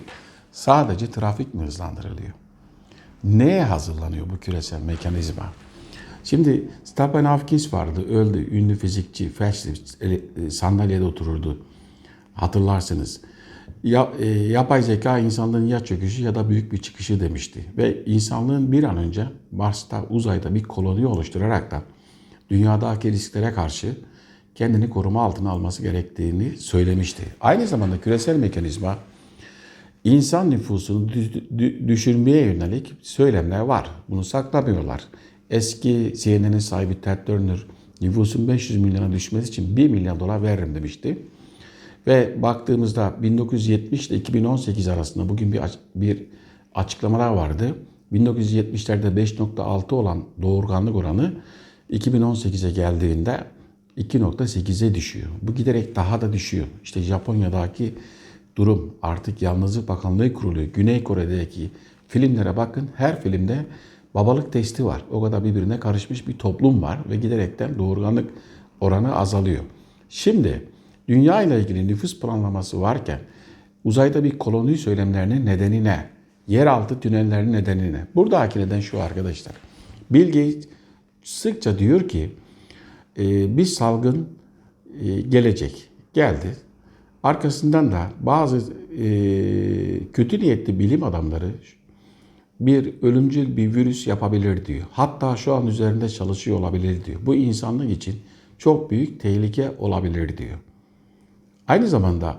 Sadece 0.52 1.10
trafik 1.10 1.54
mi 1.54 1.62
hızlandırılıyor? 1.62 2.32
Neye 3.24 3.64
hazırlanıyor 3.64 4.26
bu 4.30 4.38
küresel 4.38 4.82
mekanizma? 4.82 5.52
Şimdi 6.24 6.68
Stephen 6.84 7.24
Hawking 7.24 7.72
vardı, 7.72 8.08
öldü. 8.08 8.48
Ünlü 8.50 8.76
fizikçi, 8.76 9.28
felçli, 9.28 9.70
sandalyede 10.50 11.04
otururdu. 11.04 11.58
Hatırlarsınız. 12.34 13.20
Ya, 13.84 14.12
e, 14.20 14.26
yapay 14.28 14.82
zeka 14.82 15.18
insanlığın 15.18 15.66
ya 15.66 15.80
çöküşü 15.80 16.22
ya 16.22 16.34
da 16.34 16.50
büyük 16.50 16.72
bir 16.72 16.78
çıkışı 16.78 17.20
demişti. 17.20 17.64
Ve 17.76 18.04
insanlığın 18.04 18.72
bir 18.72 18.84
an 18.84 18.96
önce 18.96 19.26
Mars'ta, 19.52 20.04
uzayda 20.10 20.54
bir 20.54 20.62
koloni 20.62 21.06
oluşturarak 21.06 21.70
da 21.70 21.82
dünyadaki 22.50 23.12
risklere 23.12 23.52
karşı 23.52 23.96
kendini 24.54 24.90
koruma 24.90 25.22
altına 25.22 25.50
alması 25.50 25.82
gerektiğini 25.82 26.56
söylemişti. 26.56 27.22
Aynı 27.40 27.66
zamanda 27.66 28.00
küresel 28.00 28.36
mekanizma 28.36 28.98
insan 30.04 30.50
nüfusunu 30.50 31.08
düşürmeye 31.88 32.46
yönelik 32.46 32.94
söylemler 33.02 33.60
var. 33.60 33.90
Bunu 34.08 34.24
saklamıyorlar. 34.24 35.04
Eski 35.50 36.12
CNN'in 36.16 36.58
sahibi 36.58 37.00
Ted 37.00 37.18
Turner 37.26 37.66
nüfusun 38.00 38.48
500 38.48 38.80
milyona 38.80 39.12
düşmesi 39.12 39.48
için 39.48 39.76
1 39.76 39.88
milyon 39.88 40.20
dolar 40.20 40.42
veririm 40.42 40.74
demişti. 40.74 41.18
Ve 42.06 42.42
baktığımızda 42.42 43.14
1970 43.22 44.10
ile 44.10 44.16
2018 44.16 44.88
arasında 44.88 45.28
bugün 45.28 45.52
bir, 45.52 45.60
bir 45.94 46.22
açıklamalar 46.74 47.30
vardı. 47.30 47.74
1970'lerde 48.12 49.24
5.6 49.24 49.94
olan 49.94 50.24
doğurganlık 50.42 50.96
oranı 50.96 51.32
2018'e 51.90 52.70
geldiğinde 52.70 53.44
2.8'e 53.98 54.94
düşüyor. 54.94 55.28
Bu 55.42 55.54
giderek 55.54 55.96
daha 55.96 56.20
da 56.20 56.32
düşüyor. 56.32 56.66
İşte 56.82 57.02
Japonya'daki 57.02 57.94
durum 58.56 58.94
artık 59.02 59.42
Yalnızlık 59.42 59.88
Bakanlığı 59.88 60.32
kuruluyor. 60.32 60.66
Güney 60.66 61.04
Kore'deki 61.04 61.70
filmlere 62.08 62.56
bakın. 62.56 62.90
Her 62.96 63.22
filmde 63.22 63.66
babalık 64.14 64.52
testi 64.52 64.84
var. 64.84 65.02
O 65.10 65.22
kadar 65.22 65.44
birbirine 65.44 65.80
karışmış 65.80 66.28
bir 66.28 66.38
toplum 66.38 66.82
var 66.82 66.98
ve 67.10 67.16
giderekten 67.16 67.78
doğurganlık 67.78 68.30
oranı 68.80 69.16
azalıyor. 69.16 69.64
Şimdi 70.08 70.62
dünya 71.08 71.42
ile 71.42 71.60
ilgili 71.60 71.88
nüfus 71.88 72.20
planlaması 72.20 72.80
varken 72.80 73.18
uzayda 73.84 74.24
bir 74.24 74.38
koloni 74.38 74.76
söylemlerinin 74.76 75.46
nedeni 75.46 75.84
ne? 75.84 76.06
Yeraltı 76.48 77.00
tünellerinin 77.00 77.52
nedeni 77.52 77.92
ne? 77.92 78.06
Buradaki 78.14 78.58
neden 78.58 78.80
şu 78.80 79.00
arkadaşlar. 79.00 79.54
Bill 80.10 80.26
Gates 80.26 80.68
sıkça 81.22 81.78
diyor 81.78 82.08
ki 82.08 82.30
e, 83.18 83.56
bir 83.56 83.64
salgın 83.64 84.28
e, 85.00 85.20
gelecek. 85.20 85.88
Geldi. 86.14 86.56
Arkasından 87.22 87.92
da 87.92 88.10
bazı 88.20 88.56
e, 88.56 89.06
kötü 90.12 90.40
niyetli 90.40 90.78
bilim 90.78 91.02
adamları 91.02 91.50
bir 92.60 93.02
ölümcül 93.02 93.56
bir 93.56 93.74
virüs 93.74 94.06
yapabilir 94.06 94.64
diyor. 94.66 94.86
Hatta 94.92 95.36
şu 95.36 95.54
an 95.54 95.66
üzerinde 95.66 96.08
çalışıyor 96.08 96.58
olabilir 96.58 97.04
diyor. 97.04 97.20
Bu 97.26 97.34
insanlık 97.34 97.90
için 97.90 98.14
çok 98.58 98.90
büyük 98.90 99.20
tehlike 99.20 99.72
olabilir 99.78 100.38
diyor. 100.38 100.58
Aynı 101.68 101.88
zamanda 101.88 102.36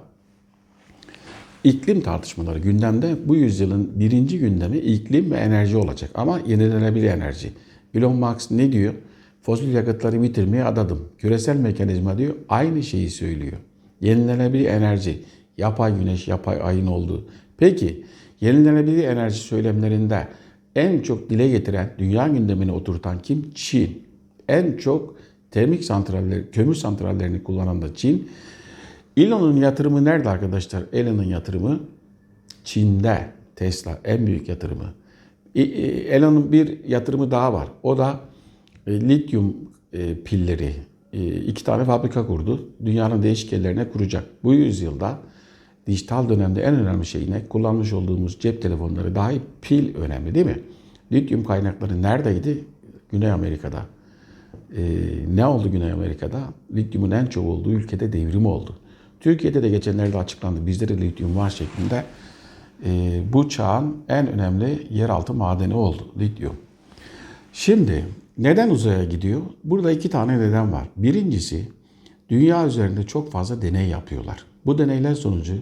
iklim 1.64 2.02
tartışmaları 2.02 2.60
gündemde 2.60 3.16
bu 3.26 3.36
yüzyılın 3.36 4.00
birinci 4.00 4.40
gündemi 4.40 4.78
iklim 4.78 5.32
ve 5.32 5.36
enerji 5.36 5.78
olacak. 5.78 6.12
Ama 6.16 6.40
yenilenebilir 6.48 7.08
enerji. 7.08 7.52
Elon 7.94 8.16
Musk 8.16 8.52
ne 8.52 8.72
diyor? 8.72 8.94
Fosil 9.42 9.74
yakıtları 9.74 10.22
bitirmeye 10.22 10.64
adadım. 10.64 11.10
Küresel 11.18 11.56
mekanizma 11.58 12.18
diyor 12.18 12.36
aynı 12.50 12.84
şeyi 12.84 13.10
söylüyor. 13.10 13.58
Yenilenebilir 14.02 14.66
enerji, 14.66 15.22
yapay 15.58 16.00
güneş, 16.00 16.28
yapay 16.28 16.60
ayın 16.64 16.88
olduğu. 16.88 17.26
Peki 17.58 18.06
yenilenebilir 18.42 19.04
enerji 19.04 19.40
söylemlerinde 19.40 20.28
en 20.76 21.02
çok 21.02 21.30
dile 21.30 21.50
getiren, 21.50 21.94
dünya 21.98 22.28
gündemine 22.28 22.72
oturtan 22.72 23.20
kim? 23.20 23.52
Çin. 23.56 24.04
En 24.48 24.78
çok 24.78 25.16
termik 25.52 25.84
santraller, 25.84 26.52
kömür 26.52 26.76
santrallerini 26.76 27.44
kullanan 27.44 27.82
da 27.82 27.96
Çin. 27.96 28.30
Elon'un 29.18 29.56
yatırımı 29.56 30.06
nerede 30.06 30.30
arkadaşlar? 30.30 30.84
Elon'un 30.94 31.24
yatırımı 31.24 31.80
Çin'de. 32.64 33.36
Tesla 33.56 34.00
en 34.06 34.28
büyük 34.28 34.50
yatırımı. 34.50 34.94
Elon'un 35.56 36.52
bir 36.52 36.86
yatırımı 36.86 37.32
daha 37.32 37.54
var. 37.54 37.68
O 37.84 37.98
da 37.98 38.20
e, 38.88 39.02
lityum 39.02 39.56
e, 39.94 40.16
pilleri 40.24 40.74
e, 41.14 41.36
iki 41.36 41.64
tane 41.64 41.84
fabrika 41.84 42.28
kurdu. 42.28 42.70
Dünyanın 42.86 43.24
değişik 43.24 43.52
yerlerine 43.52 43.90
kuracak. 43.90 44.24
Bu 44.44 44.54
yüzyılda 44.54 45.20
dijital 45.88 46.30
dönemde 46.30 46.62
en 46.62 46.76
önemli 46.76 47.06
şey 47.06 47.32
ne? 47.32 47.48
Kullanmış 47.48 47.94
olduğumuz 47.94 48.40
cep 48.40 48.62
telefonları 48.62 49.16
dahi 49.16 49.42
pil 49.62 49.96
önemli 49.96 50.36
değil 50.36 50.46
mi? 50.46 50.60
Lityum 51.12 51.44
kaynakları 51.44 52.02
neredeydi? 52.02 52.64
Güney 53.12 53.32
Amerika'da. 53.32 53.86
ne 55.36 55.46
oldu 55.46 55.72
Güney 55.72 55.92
Amerika'da? 55.92 56.40
Lityumun 56.76 57.12
en 57.12 57.26
çok 57.26 57.46
olduğu 57.46 57.72
ülkede 57.72 58.14
devrim 58.14 58.46
oldu. 58.46 58.76
Türkiye'de 59.26 59.64
de 59.64 59.70
geçenlerde 59.70 60.18
açıklandı. 60.18 60.68
Bizde 60.68 60.88
de 60.88 61.02
lityum 61.02 61.36
var 61.38 61.50
şeklinde. 61.50 62.04
bu 63.34 63.50
çağın 63.50 63.98
en 64.10 64.28
önemli 64.28 64.88
yeraltı 64.90 65.34
madeni 65.34 65.74
oldu 65.74 66.08
lityum. 66.20 66.56
Şimdi 67.54 68.06
neden 68.38 68.70
uzaya 68.70 69.04
gidiyor? 69.04 69.42
Burada 69.64 69.92
iki 69.92 70.10
tane 70.10 70.40
neden 70.40 70.72
var. 70.72 70.88
Birincisi 70.98 71.70
dünya 72.30 72.68
üzerinde 72.68 73.04
çok 73.04 73.32
fazla 73.32 73.62
deney 73.62 73.88
yapıyorlar. 73.88 74.46
Bu 74.66 74.78
deneyler 74.78 75.16
sonucu 75.16 75.54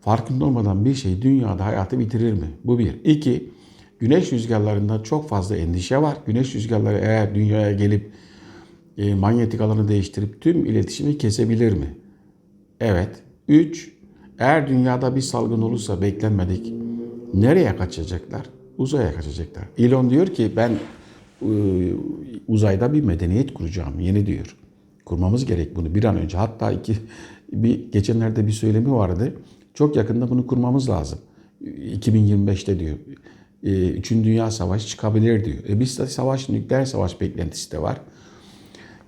farkında 0.00 0.44
olmadan 0.44 0.84
bir 0.84 0.94
şey 0.94 1.22
dünyada 1.22 1.66
hayatı 1.66 1.98
bitirir 1.98 2.32
mi? 2.32 2.46
Bu 2.64 2.78
bir. 2.78 3.04
İki, 3.04 3.50
güneş 3.98 4.32
rüzgarlarında 4.32 5.02
çok 5.02 5.28
fazla 5.28 5.56
endişe 5.56 6.02
var. 6.02 6.16
Güneş 6.26 6.54
rüzgarları 6.54 6.98
eğer 6.98 7.34
dünyaya 7.34 7.72
gelip 7.72 8.10
e, 8.98 9.14
manyetik 9.14 9.60
alanı 9.60 9.88
değiştirip 9.88 10.40
tüm 10.40 10.66
iletişimi 10.66 11.18
kesebilir 11.18 11.72
mi? 11.72 11.94
Evet. 12.80 13.22
Üç, 13.48 13.92
eğer 14.38 14.68
dünyada 14.68 15.16
bir 15.16 15.20
salgın 15.20 15.62
olursa 15.62 16.02
beklenmedik 16.02 16.72
nereye 17.34 17.76
kaçacaklar? 17.76 18.42
uzaya 18.80 19.14
kaçacaklar. 19.14 19.64
Elon 19.78 20.10
diyor 20.10 20.26
ki 20.26 20.52
ben 20.56 20.70
e, 21.42 21.50
uzayda 22.48 22.92
bir 22.92 23.02
medeniyet 23.02 23.54
kuracağım 23.54 24.00
yeni 24.00 24.26
diyor. 24.26 24.56
Kurmamız 25.04 25.46
gerek 25.46 25.76
bunu 25.76 25.94
bir 25.94 26.04
an 26.04 26.16
önce. 26.16 26.36
Hatta 26.36 26.72
iki 26.72 26.96
bir 27.52 27.92
geçenlerde 27.92 28.46
bir 28.46 28.52
söylemi 28.52 28.92
vardı. 28.92 29.34
Çok 29.74 29.96
yakında 29.96 30.30
bunu 30.30 30.46
kurmamız 30.46 30.88
lazım. 30.88 31.18
2025'te 31.64 32.80
diyor. 32.80 32.96
E, 33.62 33.88
Üçüncü 33.88 34.30
Dünya 34.30 34.50
Savaşı 34.50 34.88
çıkabilir 34.88 35.44
diyor. 35.44 35.58
E 35.68 35.80
bizde 35.80 36.06
savaş, 36.06 36.48
nükleer 36.48 36.84
savaş 36.84 37.20
beklentisi 37.20 37.72
de 37.72 37.82
var. 37.82 38.00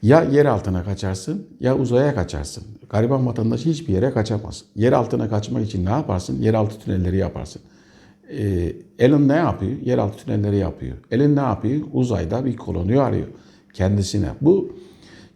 Ya 0.03 0.23
yer 0.23 0.47
altına 0.47 0.85
kaçarsın 0.85 1.47
ya 1.61 1.79
uzaya 1.79 2.15
kaçarsın. 2.15 2.65
Gariban 2.93 3.27
vatandaş 3.27 3.67
hiçbir 3.67 3.93
yere 3.93 4.11
kaçamaz. 4.11 4.65
Yer 4.77 4.93
altına 4.93 5.29
kaçmak 5.29 5.67
için 5.67 5.85
ne 5.85 5.91
yaparsın? 5.91 6.43
Yeraltı 6.43 6.79
tünelleri 6.79 7.17
yaparsın. 7.17 7.63
Ee, 8.31 8.73
Elon 8.99 9.29
ne 9.29 9.37
yapıyor? 9.37 9.73
Yeraltı 9.85 10.25
tünelleri 10.25 10.57
yapıyor. 10.57 10.97
Elon 11.11 11.37
ne 11.37 11.41
yapıyor? 11.41 11.81
Uzayda 11.93 12.45
bir 12.45 12.57
koloni 12.57 13.01
arıyor 13.01 13.27
kendisine. 13.75 14.29
Bu 14.41 14.77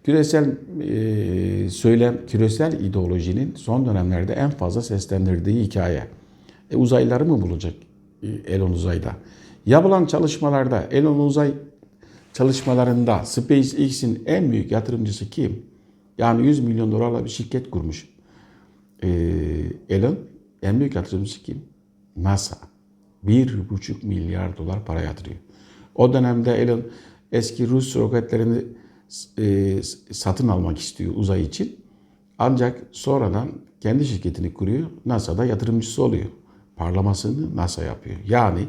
küresel 0.04 0.56
e, 0.82 1.70
söylem, 1.70 2.26
küresel 2.26 2.80
ideolojinin 2.80 3.54
son 3.54 3.86
dönemlerde 3.86 4.32
en 4.32 4.50
fazla 4.50 4.82
seslendirdiği 4.82 5.64
hikaye. 5.64 6.06
E, 6.70 6.76
uzaylıları 6.76 7.24
mı 7.24 7.42
bulacak 7.42 7.74
e, 8.22 8.26
Elon 8.26 8.70
uzayda? 8.70 9.12
Yapılan 9.66 10.06
çalışmalarda 10.06 10.82
Elon 10.90 11.18
uzay 11.18 11.52
çalışmalarında 12.32 13.24
SpaceX'in 13.24 14.22
en 14.26 14.52
büyük 14.52 14.70
yatırımcısı 14.70 15.30
kim? 15.30 15.62
Yani 16.18 16.46
100 16.46 16.60
milyon 16.60 16.92
dolarla 16.92 17.24
bir 17.24 17.30
şirket 17.30 17.70
kurmuş. 17.70 18.08
Ee, 19.02 19.08
Elon 19.88 20.18
en 20.62 20.80
büyük 20.80 20.94
yatırımcısı 20.94 21.42
kim? 21.42 21.64
NASA. 22.16 22.58
1,5 23.26 24.06
milyar 24.06 24.56
dolar 24.56 24.84
para 24.84 25.00
yatırıyor. 25.00 25.36
O 25.94 26.12
dönemde 26.12 26.54
Elon 26.54 26.82
eski 27.32 27.68
Rus 27.68 27.96
roketlerini 27.96 28.62
e, 29.38 29.76
satın 30.10 30.48
almak 30.48 30.78
istiyor 30.78 31.12
uzay 31.16 31.42
için. 31.42 31.76
Ancak 32.38 32.82
sonradan 32.92 33.52
kendi 33.80 34.04
şirketini 34.04 34.54
kuruyor. 34.54 34.86
NASA'da 35.06 35.44
yatırımcısı 35.44 36.02
oluyor. 36.02 36.26
Parlamasını 36.76 37.56
NASA 37.56 37.82
yapıyor. 37.84 38.16
Yani 38.28 38.60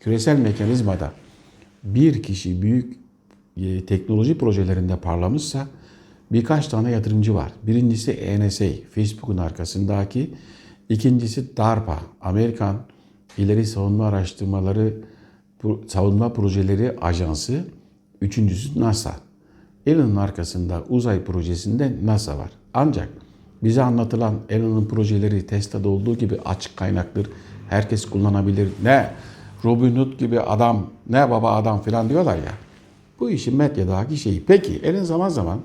küresel 0.00 0.38
mekanizmada 0.38 1.12
bir 1.84 2.22
kişi 2.22 2.62
büyük 2.62 2.96
e, 3.56 3.86
teknoloji 3.86 4.38
projelerinde 4.38 4.96
parlamışsa 4.96 5.68
birkaç 6.32 6.68
tane 6.68 6.90
yatırımcı 6.90 7.34
var. 7.34 7.52
Birincisi 7.62 8.38
NSA, 8.40 8.64
Facebook'un 8.94 9.36
arkasındaki. 9.36 10.34
İkincisi 10.88 11.56
DARPA, 11.56 11.98
Amerikan 12.20 12.76
İleri 13.38 13.66
Savunma 13.66 14.06
Araştırmaları 14.06 14.94
Savunma 15.86 16.32
Projeleri 16.32 16.96
Ajansı. 17.00 17.64
Üçüncüsü 18.20 18.80
NASA. 18.80 19.16
Elon'un 19.86 20.16
arkasında 20.16 20.82
uzay 20.88 21.24
projesinde 21.24 21.92
NASA 22.04 22.38
var. 22.38 22.50
Ancak 22.74 23.08
bize 23.62 23.82
anlatılan 23.82 24.34
Elon'un 24.48 24.86
projeleri 24.86 25.46
Tesla'da 25.46 25.88
olduğu 25.88 26.16
gibi 26.16 26.38
açık 26.44 26.76
kaynaktır. 26.76 27.30
Herkes 27.68 28.04
kullanabilir. 28.04 28.68
Ne 28.82 29.10
Robin 29.64 29.96
Hood 29.96 30.18
gibi 30.18 30.40
adam, 30.40 30.90
ne 31.08 31.30
baba 31.30 31.52
adam 31.52 31.82
falan 31.82 32.08
diyorlar 32.08 32.36
ya. 32.36 32.52
Bu 33.20 33.30
işin 33.30 33.56
medyadaki 33.56 34.16
şeyi. 34.16 34.44
Peki 34.44 34.80
Elon 34.82 35.04
zaman 35.04 35.28
zaman 35.28 35.58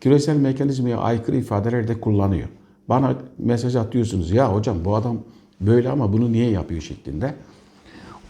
küresel 0.00 0.36
mekanizmaya 0.36 0.98
aykırı 0.98 1.36
ifadeler 1.36 1.88
de 1.88 2.00
kullanıyor. 2.00 2.48
Bana 2.88 3.16
mesaj 3.38 3.76
atıyorsunuz. 3.76 4.30
Ya 4.30 4.54
hocam 4.54 4.84
bu 4.84 4.96
adam 4.96 5.18
böyle 5.60 5.90
ama 5.90 6.12
bunu 6.12 6.32
niye 6.32 6.50
yapıyor 6.50 6.80
şeklinde. 6.80 7.34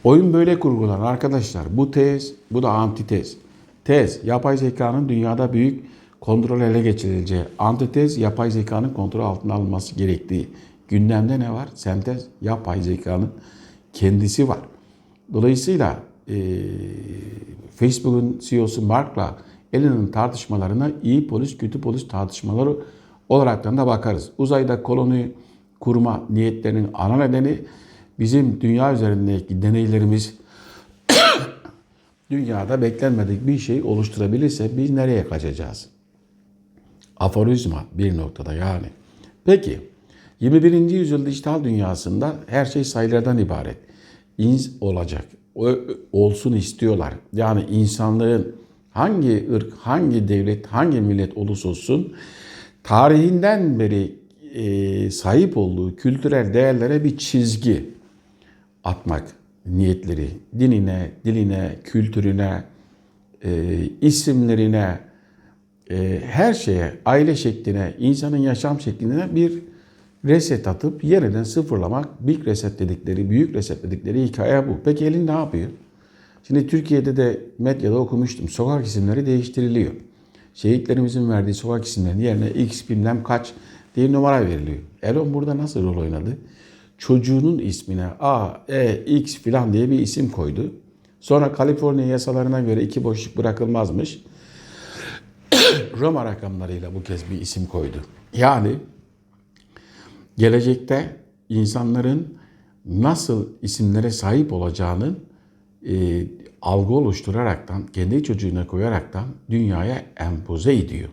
Oyun 0.04 0.32
böyle 0.32 0.60
kurgular 0.60 1.00
arkadaşlar. 1.00 1.76
Bu 1.76 1.90
tez, 1.90 2.34
bu 2.50 2.62
da 2.62 2.70
antitez. 2.70 3.36
Tez, 3.84 4.20
yapay 4.24 4.56
zekanın 4.56 5.08
dünyada 5.08 5.52
büyük 5.52 5.84
kontrol 6.20 6.60
ele 6.60 6.82
geçirileceği. 6.82 7.42
Antitez, 7.58 8.18
yapay 8.18 8.50
zekanın 8.50 8.94
kontrol 8.94 9.24
altına 9.24 9.54
alınması 9.54 9.94
gerektiği. 9.94 10.48
Gündemde 10.88 11.40
ne 11.40 11.52
var? 11.52 11.68
Sentez, 11.74 12.26
yapay 12.42 12.82
zekanın 12.82 13.30
kendisi 13.92 14.48
var. 14.48 14.58
Dolayısıyla 15.32 15.98
e, 16.28 16.36
Facebook'un 17.76 18.38
CEO'su 18.40 18.82
Mark'la 18.82 19.36
Elon'un 19.72 20.06
tartışmalarına 20.06 20.90
iyi 21.02 21.26
polis, 21.26 21.58
kötü 21.58 21.80
polis 21.80 22.08
tartışmaları 22.08 22.76
olaraktan 23.28 23.78
da 23.78 23.86
bakarız. 23.86 24.30
Uzayda 24.38 24.82
koloni 24.82 25.32
kurma 25.80 26.24
niyetlerinin 26.30 26.90
ana 26.94 27.16
nedeni 27.16 27.58
bizim 28.18 28.60
dünya 28.60 28.92
üzerindeki 28.94 29.62
deneylerimiz 29.62 30.34
dünyada 32.30 32.82
beklenmedik 32.82 33.46
bir 33.46 33.58
şey 33.58 33.82
oluşturabilirse 33.82 34.70
biz 34.76 34.90
nereye 34.90 35.28
kaçacağız? 35.28 35.88
Aforizma 37.16 37.84
bir 37.92 38.16
noktada 38.16 38.54
yani. 38.54 38.86
Peki 39.44 39.80
21. 40.40 40.72
yüzyıl 40.90 41.26
dijital 41.26 41.64
dünyasında 41.64 42.36
her 42.46 42.64
şey 42.64 42.84
sayılardan 42.84 43.38
ibaret. 43.38 43.76
İns 44.38 44.68
olacak. 44.80 45.24
Olsun 46.12 46.52
istiyorlar. 46.52 47.14
Yani 47.32 47.64
insanlığın 47.70 48.56
hangi 48.98 49.48
ırk, 49.52 49.72
hangi 49.72 50.28
devlet, 50.28 50.66
hangi 50.66 51.00
millet 51.00 51.36
olursa 51.36 51.68
olsun 51.68 52.12
tarihinden 52.82 53.80
beri 53.80 54.14
e, 54.54 55.10
sahip 55.10 55.56
olduğu 55.56 55.96
kültürel 55.96 56.54
değerlere 56.54 57.04
bir 57.04 57.16
çizgi 57.16 57.84
atmak 58.84 59.24
niyetleri. 59.66 60.28
Dinine, 60.58 61.10
diline, 61.24 61.76
kültürüne, 61.84 62.62
e, 63.44 63.50
isimlerine, 64.00 64.98
e, 65.90 66.20
her 66.24 66.54
şeye, 66.54 66.92
aile 67.04 67.36
şekline, 67.36 67.94
insanın 67.98 68.36
yaşam 68.36 68.80
şekline 68.80 69.34
bir 69.34 69.52
reset 70.24 70.68
atıp 70.68 71.04
yeniden 71.04 71.42
sıfırlamak, 71.42 72.26
big 72.26 72.46
reset 72.46 72.78
dedikleri, 72.78 73.30
büyük 73.30 73.54
reset 73.54 73.82
dedikleri 73.82 74.24
hikaye 74.24 74.68
bu. 74.68 74.78
Peki 74.84 75.04
elin 75.04 75.26
ne 75.26 75.32
yapıyor? 75.32 75.68
Şimdi 76.48 76.66
Türkiye'de 76.66 77.16
de 77.16 77.40
medyada 77.58 77.98
okumuştum. 77.98 78.48
Sokak 78.48 78.86
isimleri 78.86 79.26
değiştiriliyor. 79.26 79.92
Şehitlerimizin 80.54 81.30
verdiği 81.30 81.54
sokak 81.54 81.84
isimlerinin 81.84 82.22
yerine 82.22 82.50
X 82.50 82.88
bilmem 82.88 83.22
kaç 83.22 83.52
diye 83.96 84.12
numara 84.12 84.46
veriliyor. 84.46 84.78
Elon 85.02 85.34
burada 85.34 85.58
nasıl 85.58 85.84
rol 85.84 85.96
oynadı? 85.96 86.38
Çocuğunun 86.98 87.58
ismine 87.58 88.06
A, 88.20 88.50
E, 88.68 89.04
X 89.06 89.38
filan 89.38 89.72
diye 89.72 89.90
bir 89.90 89.98
isim 89.98 90.30
koydu. 90.30 90.72
Sonra 91.20 91.52
Kaliforniya 91.52 92.06
yasalarına 92.06 92.60
göre 92.60 92.82
iki 92.82 93.04
boşluk 93.04 93.36
bırakılmazmış. 93.36 94.22
Roma 95.98 96.24
rakamlarıyla 96.24 96.94
bu 96.94 97.02
kez 97.02 97.30
bir 97.30 97.40
isim 97.40 97.66
koydu. 97.66 97.96
Yani 98.32 98.74
gelecekte 100.38 101.16
insanların 101.48 102.38
nasıl 102.86 103.48
isimlere 103.62 104.10
sahip 104.10 104.52
olacağının 104.52 105.27
e, 105.86 106.26
algı 106.62 106.94
oluşturaraktan, 106.94 107.86
kendi 107.86 108.22
çocuğuna 108.22 108.66
koyaraktan 108.66 109.24
dünyaya 109.50 110.02
empoze 110.16 110.76
ediyor. 110.76 111.08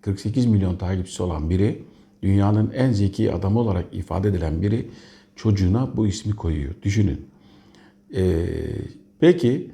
48 0.00 0.46
milyon 0.46 0.76
takipçisi 0.76 1.22
olan 1.22 1.50
biri, 1.50 1.82
dünyanın 2.22 2.70
en 2.70 2.92
zeki 2.92 3.32
adamı 3.32 3.58
olarak 3.58 3.84
ifade 3.92 4.28
edilen 4.28 4.62
biri 4.62 4.90
çocuğuna 5.36 5.96
bu 5.96 6.06
ismi 6.06 6.32
koyuyor. 6.32 6.74
Düşünün. 6.82 7.26
E, 8.16 8.46
peki 9.20 9.70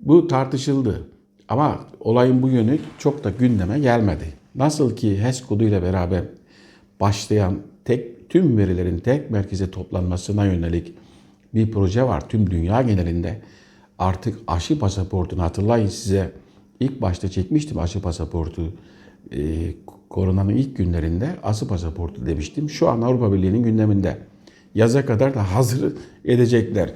bu 0.00 0.26
tartışıldı. 0.26 1.08
Ama 1.48 1.86
olayın 2.00 2.42
bu 2.42 2.48
yönü 2.48 2.78
çok 2.98 3.24
da 3.24 3.30
gündeme 3.30 3.78
gelmedi. 3.78 4.24
Nasıl 4.54 4.96
ki 4.96 5.22
HES 5.22 5.42
koduyla 5.42 5.82
beraber 5.82 6.24
başlayan 7.00 7.58
tek 7.84 8.30
tüm 8.30 8.58
verilerin 8.58 8.98
tek 8.98 9.30
merkeze 9.30 9.70
toplanmasına 9.70 10.46
yönelik 10.46 10.94
bir 11.54 11.70
proje 11.70 12.02
var 12.02 12.28
tüm 12.28 12.50
dünya 12.50 12.82
genelinde. 12.82 13.40
Artık 13.98 14.38
aşı 14.46 14.78
pasaportunu 14.78 15.42
hatırlayın 15.42 15.86
size 15.86 16.32
ilk 16.80 17.02
başta 17.02 17.28
çekmiştim 17.28 17.78
aşı 17.78 18.02
pasaportu. 18.02 18.72
Ee, 19.32 19.74
koronanın 20.10 20.48
ilk 20.48 20.76
günlerinde 20.76 21.36
aşı 21.42 21.68
pasaportu 21.68 22.26
demiştim. 22.26 22.70
Şu 22.70 22.88
an 22.88 23.02
Avrupa 23.02 23.32
Birliği'nin 23.32 23.62
gündeminde. 23.62 24.18
Yaza 24.74 25.06
kadar 25.06 25.34
da 25.34 25.54
hazır 25.54 25.92
edecekler. 26.24 26.92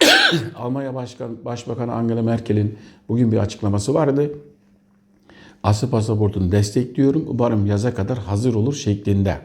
Almanya 0.56 0.94
Başkan, 0.94 1.44
Başbakanı 1.44 1.92
Angela 1.92 2.22
Merkel'in 2.22 2.78
bugün 3.08 3.32
bir 3.32 3.38
açıklaması 3.38 3.94
vardı. 3.94 4.30
Aşı 5.62 5.90
pasaportunu 5.90 6.52
destekliyorum. 6.52 7.24
Umarım 7.28 7.66
yaza 7.66 7.94
kadar 7.94 8.18
hazır 8.18 8.54
olur 8.54 8.74
şeklinde. 8.74 9.38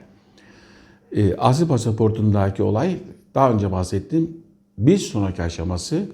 E, 1.16 1.36
Aşı 1.36 1.68
pasaportundaki 1.68 2.64
olay 2.64 2.98
daha 3.36 3.52
önce 3.52 3.72
bahsettiğim 3.72 4.38
bir 4.78 4.98
sonraki 4.98 5.44
aşaması 5.44 6.06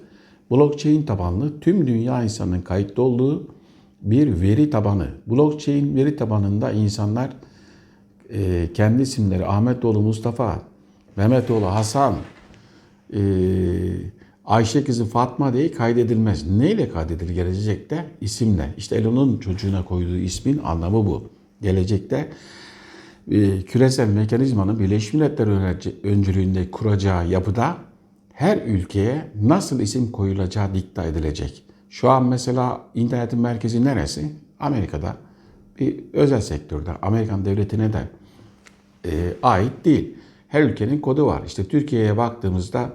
blockchain 0.52 1.02
tabanlı 1.02 1.60
tüm 1.60 1.86
dünya 1.86 2.22
insanının 2.22 2.60
kayıtlı 2.60 3.02
olduğu 3.02 3.46
bir 4.02 4.40
veri 4.40 4.70
tabanı. 4.70 5.08
Blockchain 5.26 5.96
veri 5.96 6.16
tabanında 6.16 6.72
insanlar 6.72 7.30
e, 8.30 8.68
kendi 8.74 9.02
isimleri 9.02 9.46
Ahmetoğlu 9.46 10.00
Mustafa, 10.00 10.62
Mehmetoğlu 11.16 11.66
Hasan, 11.66 12.14
e, 13.14 13.20
Ayşe 14.44 14.84
kızı 14.84 15.04
Fatma 15.04 15.52
diye 15.52 15.72
kaydedilmez. 15.72 16.50
Neyle 16.50 16.88
kaydedilir 16.88 17.34
gelecekte? 17.34 18.06
İsimle. 18.20 18.74
İşte 18.76 18.96
Elon'un 18.96 19.38
çocuğuna 19.38 19.84
koyduğu 19.84 20.16
ismin 20.16 20.60
anlamı 20.64 21.06
bu. 21.06 21.30
Gelecekte 21.62 22.28
e, 23.30 23.62
küresel 23.62 24.08
mekanizmanın 24.08 24.78
Birleşmiş 24.78 25.14
Milletler 25.14 25.48
öncülüğünde 26.04 26.70
kuracağı 26.70 27.28
yapıda 27.28 27.76
her 28.32 28.56
ülkeye 28.56 29.30
nasıl 29.42 29.80
isim 29.80 30.10
koyulacağı 30.10 30.74
dikte 30.74 31.02
edilecek. 31.02 31.64
Şu 31.90 32.10
an 32.10 32.24
mesela 32.24 32.80
internetin 32.94 33.40
merkezi 33.40 33.84
neresi? 33.84 34.32
Amerika'da. 34.60 35.16
Bir 35.80 36.00
özel 36.12 36.40
sektörde. 36.40 36.90
Amerikan 37.02 37.44
devletine 37.44 37.92
de 37.92 38.08
e, 39.04 39.34
ait 39.42 39.84
değil. 39.84 40.14
Her 40.48 40.62
ülkenin 40.62 41.00
kodu 41.00 41.26
var. 41.26 41.42
İşte 41.46 41.64
Türkiye'ye 41.64 42.16
baktığımızda 42.16 42.90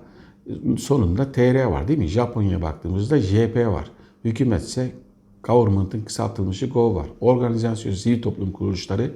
sonunda 0.77 1.31
TR 1.31 1.63
var 1.63 1.87
değil 1.87 1.99
mi? 1.99 2.07
Japonya'ya 2.07 2.61
baktığımızda 2.61 3.19
JP 3.19 3.55
var. 3.55 3.91
Hükümetse 4.23 4.91
government'ın 5.43 6.01
kısaltılmışı 6.01 6.67
GOV 6.67 6.95
var. 6.95 7.07
Organizasyon, 7.21 7.93
sivil 7.93 8.21
toplum 8.21 8.51
kuruluşları 8.51 9.11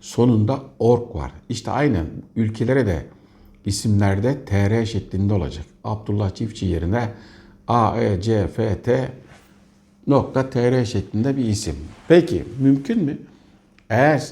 sonunda 0.00 0.60
org 0.78 1.16
var. 1.16 1.32
İşte 1.48 1.70
aynen 1.70 2.06
ülkelere 2.36 2.86
de 2.86 3.06
isimlerde 3.66 4.44
TR 4.44 4.84
şeklinde 4.84 5.34
olacak. 5.34 5.64
Abdullah 5.84 6.34
Çiftçi 6.34 6.66
yerine 6.66 7.08
A, 7.68 8.00
E, 8.00 8.20
C, 8.20 8.48
F, 8.48 8.82
T 8.82 9.12
nokta 10.06 10.50
tr 10.50 10.84
şeklinde 10.84 11.36
bir 11.36 11.44
isim. 11.44 11.76
Peki 12.08 12.44
mümkün 12.60 13.04
mü? 13.04 13.18
Eğer 13.90 14.22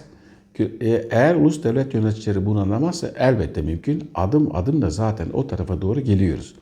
e, 0.58 0.88
eğer 1.10 1.34
ulus 1.34 1.64
devlet 1.64 1.94
yöneticileri 1.94 2.46
bunu 2.46 2.60
anlamazsa 2.60 3.10
elbette 3.16 3.62
mümkün. 3.62 4.10
Adım 4.14 4.56
adım 4.56 4.82
da 4.82 4.90
zaten 4.90 5.26
o 5.32 5.46
tarafa 5.46 5.82
doğru 5.82 6.00
geliyoruz. 6.00 6.54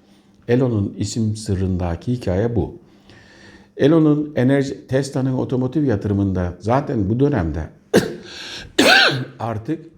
Elon'un 0.49 0.95
isim 0.99 1.37
sırrındaki 1.37 2.13
hikaye 2.13 2.57
bu. 2.57 2.77
Elon'un 3.77 4.33
enerji 4.37 4.87
Tesla'nın 4.87 5.33
otomotiv 5.33 5.85
yatırımında 5.85 6.55
zaten 6.61 7.11
bu 7.11 7.21
dönemde 7.21 7.69
artık 9.39 9.92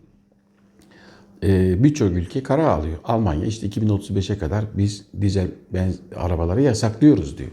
birçok 1.78 2.12
ülke 2.12 2.42
karar 2.42 2.64
alıyor. 2.64 2.96
Almanya 3.04 3.46
işte 3.46 3.66
2035'e 3.66 4.38
kadar 4.38 4.64
biz 4.74 5.06
dizel 5.20 5.48
benz 5.72 6.00
arabaları 6.16 6.62
yasaklıyoruz 6.62 7.38
diyor. 7.38 7.50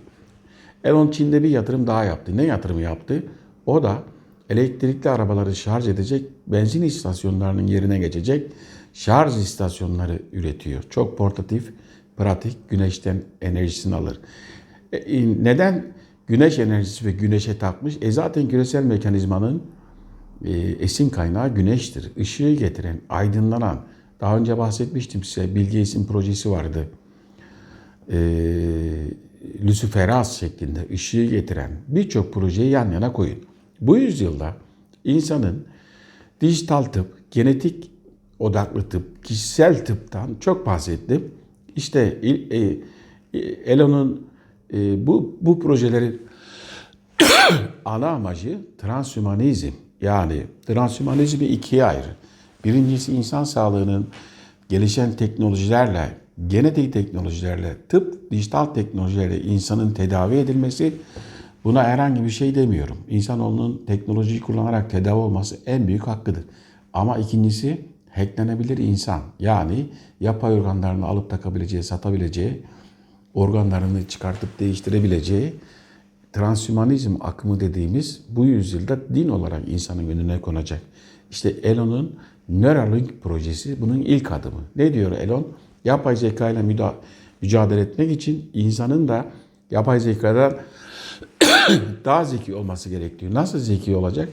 Elon 0.83 1.11
Çin'de 1.11 1.43
bir 1.43 1.49
yatırım 1.49 1.87
daha 1.87 2.03
yaptı. 2.03 2.37
Ne 2.37 2.43
yatırımı 2.43 2.81
yaptı? 2.81 3.23
O 3.65 3.83
da 3.83 4.03
elektrikli 4.49 5.09
arabaları 5.09 5.55
şarj 5.55 5.87
edecek, 5.87 6.25
benzin 6.47 6.81
istasyonlarının 6.81 7.67
yerine 7.67 7.99
geçecek 7.99 8.51
şarj 8.93 9.37
istasyonları 9.37 10.19
üretiyor. 10.31 10.83
Çok 10.89 11.17
portatif, 11.17 11.73
pratik, 12.17 12.69
güneşten 12.69 13.23
enerjisini 13.41 13.95
alır. 13.95 14.19
E, 14.93 15.43
neden 15.43 15.85
güneş 16.27 16.59
enerjisi 16.59 17.05
ve 17.05 17.11
güneşe 17.11 17.57
takmış? 17.57 17.97
E 18.01 18.11
zaten 18.11 18.47
küresel 18.47 18.83
mekanizmanın 18.83 19.63
esin 20.79 21.09
kaynağı 21.09 21.55
güneştir. 21.55 22.11
Işığı 22.17 22.53
getiren, 22.53 23.01
aydınlanan. 23.09 23.81
Daha 24.21 24.37
önce 24.37 24.57
bahsetmiştim 24.57 25.23
size 25.23 25.55
Bilge 25.55 25.81
İsim 25.81 26.07
projesi 26.07 26.51
vardı. 26.51 26.87
E, 28.11 28.17
Luciferas 29.65 30.39
şeklinde 30.39 30.79
ışığı 30.93 31.25
getiren 31.25 31.71
birçok 31.87 32.33
projeyi 32.33 32.69
yan 32.69 32.91
yana 32.91 33.13
koyun. 33.13 33.37
Bu 33.81 33.97
yüzyılda 33.97 34.57
insanın 35.03 35.65
dijital 36.41 36.83
tıp, 36.83 37.31
genetik 37.31 37.91
odaklı 38.39 38.89
tıp, 38.89 39.25
kişisel 39.25 39.85
tıptan 39.85 40.35
çok 40.39 40.65
bahsettim. 40.65 41.31
İşte 41.75 42.19
e, 42.23 42.29
e, 42.29 43.39
Elon'un 43.65 44.27
e, 44.73 45.07
bu 45.07 45.37
bu 45.41 45.59
projelerin 45.59 46.21
ana 47.85 48.09
amacı 48.09 48.59
transhümanizm. 48.77 49.71
Yani 50.01 50.43
transhümanizmi 50.67 51.45
ikiye 51.45 51.85
ayırır. 51.85 52.15
Birincisi 52.65 53.13
insan 53.13 53.43
sağlığının 53.43 54.07
gelişen 54.69 55.13
teknolojilerle, 55.13 56.09
genetik 56.47 56.93
teknolojilerle, 56.93 57.77
tıp, 57.89 58.31
dijital 58.31 58.65
teknolojilerle 58.65 59.41
insanın 59.41 59.93
tedavi 59.93 60.35
edilmesi. 60.35 60.93
Buna 61.63 61.83
herhangi 61.83 62.23
bir 62.23 62.29
şey 62.29 62.55
demiyorum. 62.55 62.97
İnsanoğlunun 63.09 63.83
teknolojiyi 63.87 64.41
kullanarak 64.41 64.89
tedavi 64.89 65.19
olması 65.19 65.57
en 65.65 65.87
büyük 65.87 66.07
hakkıdır. 66.07 66.43
Ama 66.93 67.17
ikincisi 67.17 67.81
hacklenebilir 68.11 68.77
insan. 68.77 69.21
Yani 69.39 69.85
yapay 70.19 70.53
organlarını 70.53 71.05
alıp 71.05 71.29
takabileceği, 71.29 71.83
satabileceği, 71.83 72.63
organlarını 73.33 74.07
çıkartıp 74.07 74.59
değiştirebileceği 74.59 75.53
transhümanizm 76.33 77.15
akımı 77.21 77.59
dediğimiz 77.59 78.21
bu 78.29 78.45
yüzyılda 78.45 78.99
din 79.13 79.29
olarak 79.29 79.69
insanın 79.69 80.09
önüne 80.09 80.41
konacak. 80.41 80.81
İşte 81.31 81.49
Elon'un 81.49 82.15
Neuralink 82.49 83.21
projesi 83.23 83.81
bunun 83.81 84.01
ilk 84.01 84.31
adımı. 84.31 84.61
Ne 84.75 84.93
diyor 84.93 85.11
Elon? 85.11 85.47
Yapay 85.85 86.15
zeka 86.15 86.49
ile 86.49 86.61
mücadele 87.41 87.81
etmek 87.81 88.11
için 88.11 88.49
insanın 88.53 89.07
da 89.07 89.25
yapay 89.71 89.99
zekadan 89.99 90.57
daha 92.05 92.25
zeki 92.25 92.55
olması 92.55 92.89
gerekiyor. 92.89 93.33
Nasıl 93.33 93.59
zeki 93.59 93.95
olacak? 93.95 94.29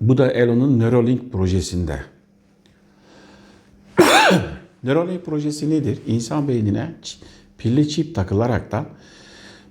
Bu 0.00 0.18
da 0.18 0.32
Elon'un 0.32 0.78
Neuralink 0.78 1.32
projesinde. 1.32 2.00
Neuralink 4.84 5.24
projesi 5.24 5.70
nedir? 5.70 5.98
İnsan 6.06 6.48
beynine 6.48 6.94
pilli 7.58 7.88
çip 7.88 8.14
takılaraktan 8.14 8.86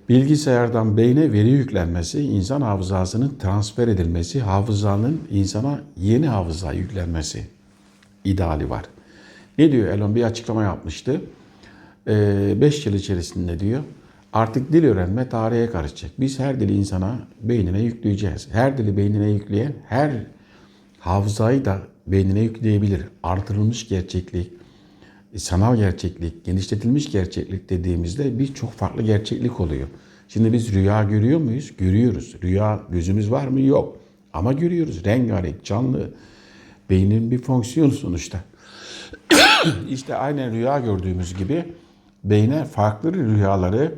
bilgisayardan 0.08 0.96
beyne 0.96 1.32
veri 1.32 1.50
yüklenmesi, 1.50 2.20
insan 2.20 2.60
hafızasının 2.60 3.34
transfer 3.38 3.88
edilmesi, 3.88 4.40
hafızanın 4.40 5.20
insana 5.30 5.80
yeni 5.96 6.28
hafıza 6.28 6.72
yüklenmesi 6.72 7.46
ideali 8.24 8.70
var. 8.70 8.84
Ne 9.58 9.72
diyor 9.72 9.88
Elon? 9.88 10.14
Bir 10.14 10.22
açıklama 10.22 10.62
yapmıştı. 10.62 11.20
5 12.06 12.86
yıl 12.86 12.94
içerisinde 12.94 13.60
diyor 13.60 13.82
artık 14.32 14.72
dil 14.72 14.84
öğrenme 14.84 15.28
tarihe 15.28 15.70
karışacak. 15.70 16.10
Biz 16.20 16.38
her 16.38 16.60
dili 16.60 16.76
insana 16.76 17.18
beynine 17.40 17.82
yükleyeceğiz. 17.82 18.48
Her 18.52 18.78
dili 18.78 18.96
beynine 18.96 19.30
yükleyen 19.30 19.72
her 19.88 20.10
hafızayı 20.98 21.64
da 21.64 21.78
beynine 22.06 22.40
yükleyebilir. 22.40 23.02
Artırılmış 23.22 23.88
gerçeklik, 23.88 24.52
sanal 25.36 25.76
gerçeklik, 25.76 26.44
genişletilmiş 26.44 27.12
gerçeklik 27.12 27.70
dediğimizde 27.70 28.38
birçok 28.38 28.72
farklı 28.72 29.02
gerçeklik 29.02 29.60
oluyor. 29.60 29.88
Şimdi 30.28 30.52
biz 30.52 30.72
rüya 30.72 31.02
görüyor 31.02 31.40
muyuz? 31.40 31.72
Görüyoruz. 31.78 32.34
Rüya 32.42 32.82
gözümüz 32.88 33.30
var 33.30 33.48
mı? 33.48 33.60
Yok. 33.60 33.96
Ama 34.32 34.52
görüyoruz. 34.52 35.04
Rengarenk, 35.04 35.64
canlı. 35.64 36.10
Beynin 36.90 37.30
bir 37.30 37.38
fonksiyonu 37.38 37.92
sonuçta. 37.92 38.40
işte 39.90 40.16
aynen 40.16 40.52
rüya 40.52 40.78
gördüğümüz 40.78 41.34
gibi 41.34 41.64
beyne 42.24 42.64
farklı 42.64 43.14
rüyaları 43.14 43.94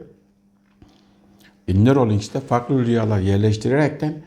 e, 1.68 1.85
Neuralinks'te 1.85 2.40
farklı 2.40 2.87
rüyalar 2.87 3.20
yerleştirerekten 3.20 4.22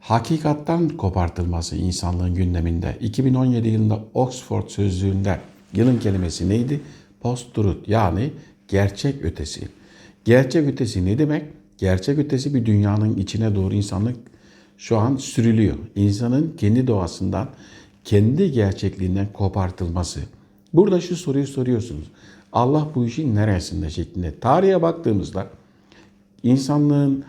hakikattan 0.00 0.88
kopartılması 0.88 1.76
insanlığın 1.76 2.34
gündeminde. 2.34 2.96
2017 3.00 3.68
yılında 3.68 3.98
Oxford 4.14 4.68
sözlüğünde 4.68 5.40
yılın 5.74 5.98
kelimesi 5.98 6.48
neydi? 6.48 6.80
Post-truth 7.20 7.88
yani 7.88 8.30
gerçek 8.68 9.24
ötesi. 9.24 9.68
Gerçek 10.24 10.68
ötesi 10.68 11.06
ne 11.06 11.18
demek? 11.18 11.44
Gerçek 11.78 12.18
ötesi 12.18 12.54
bir 12.54 12.66
dünyanın 12.66 13.16
içine 13.16 13.54
doğru 13.54 13.74
insanlık 13.74 14.16
şu 14.78 14.98
an 14.98 15.16
sürülüyor. 15.16 15.76
İnsanın 15.96 16.54
kendi 16.56 16.86
doğasından, 16.86 17.48
kendi 18.04 18.52
gerçekliğinden 18.52 19.32
kopartılması. 19.32 20.20
Burada 20.72 21.00
şu 21.00 21.16
soruyu 21.16 21.46
soruyorsunuz. 21.46 22.04
Allah 22.52 22.88
bu 22.94 23.06
işin 23.06 23.34
neresinde 23.34 23.90
şeklinde. 23.90 24.38
Tarihe 24.40 24.82
baktığımızda 24.82 25.46
insanlığın 26.42 27.24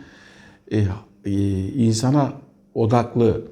e, 0.72 0.84
e, 1.24 1.32
insana 1.68 2.32
odaklı, 2.74 3.42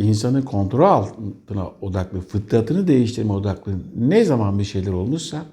insanı 0.00 0.44
kontrol 0.44 0.84
altına 0.84 1.70
odaklı, 1.80 2.20
fıtratını 2.20 2.88
değiştirme 2.88 3.32
odaklı 3.32 3.72
ne 3.98 4.24
zaman 4.24 4.58
bir 4.58 4.64
şeyler 4.64 4.92
olmuşsa 4.92 5.44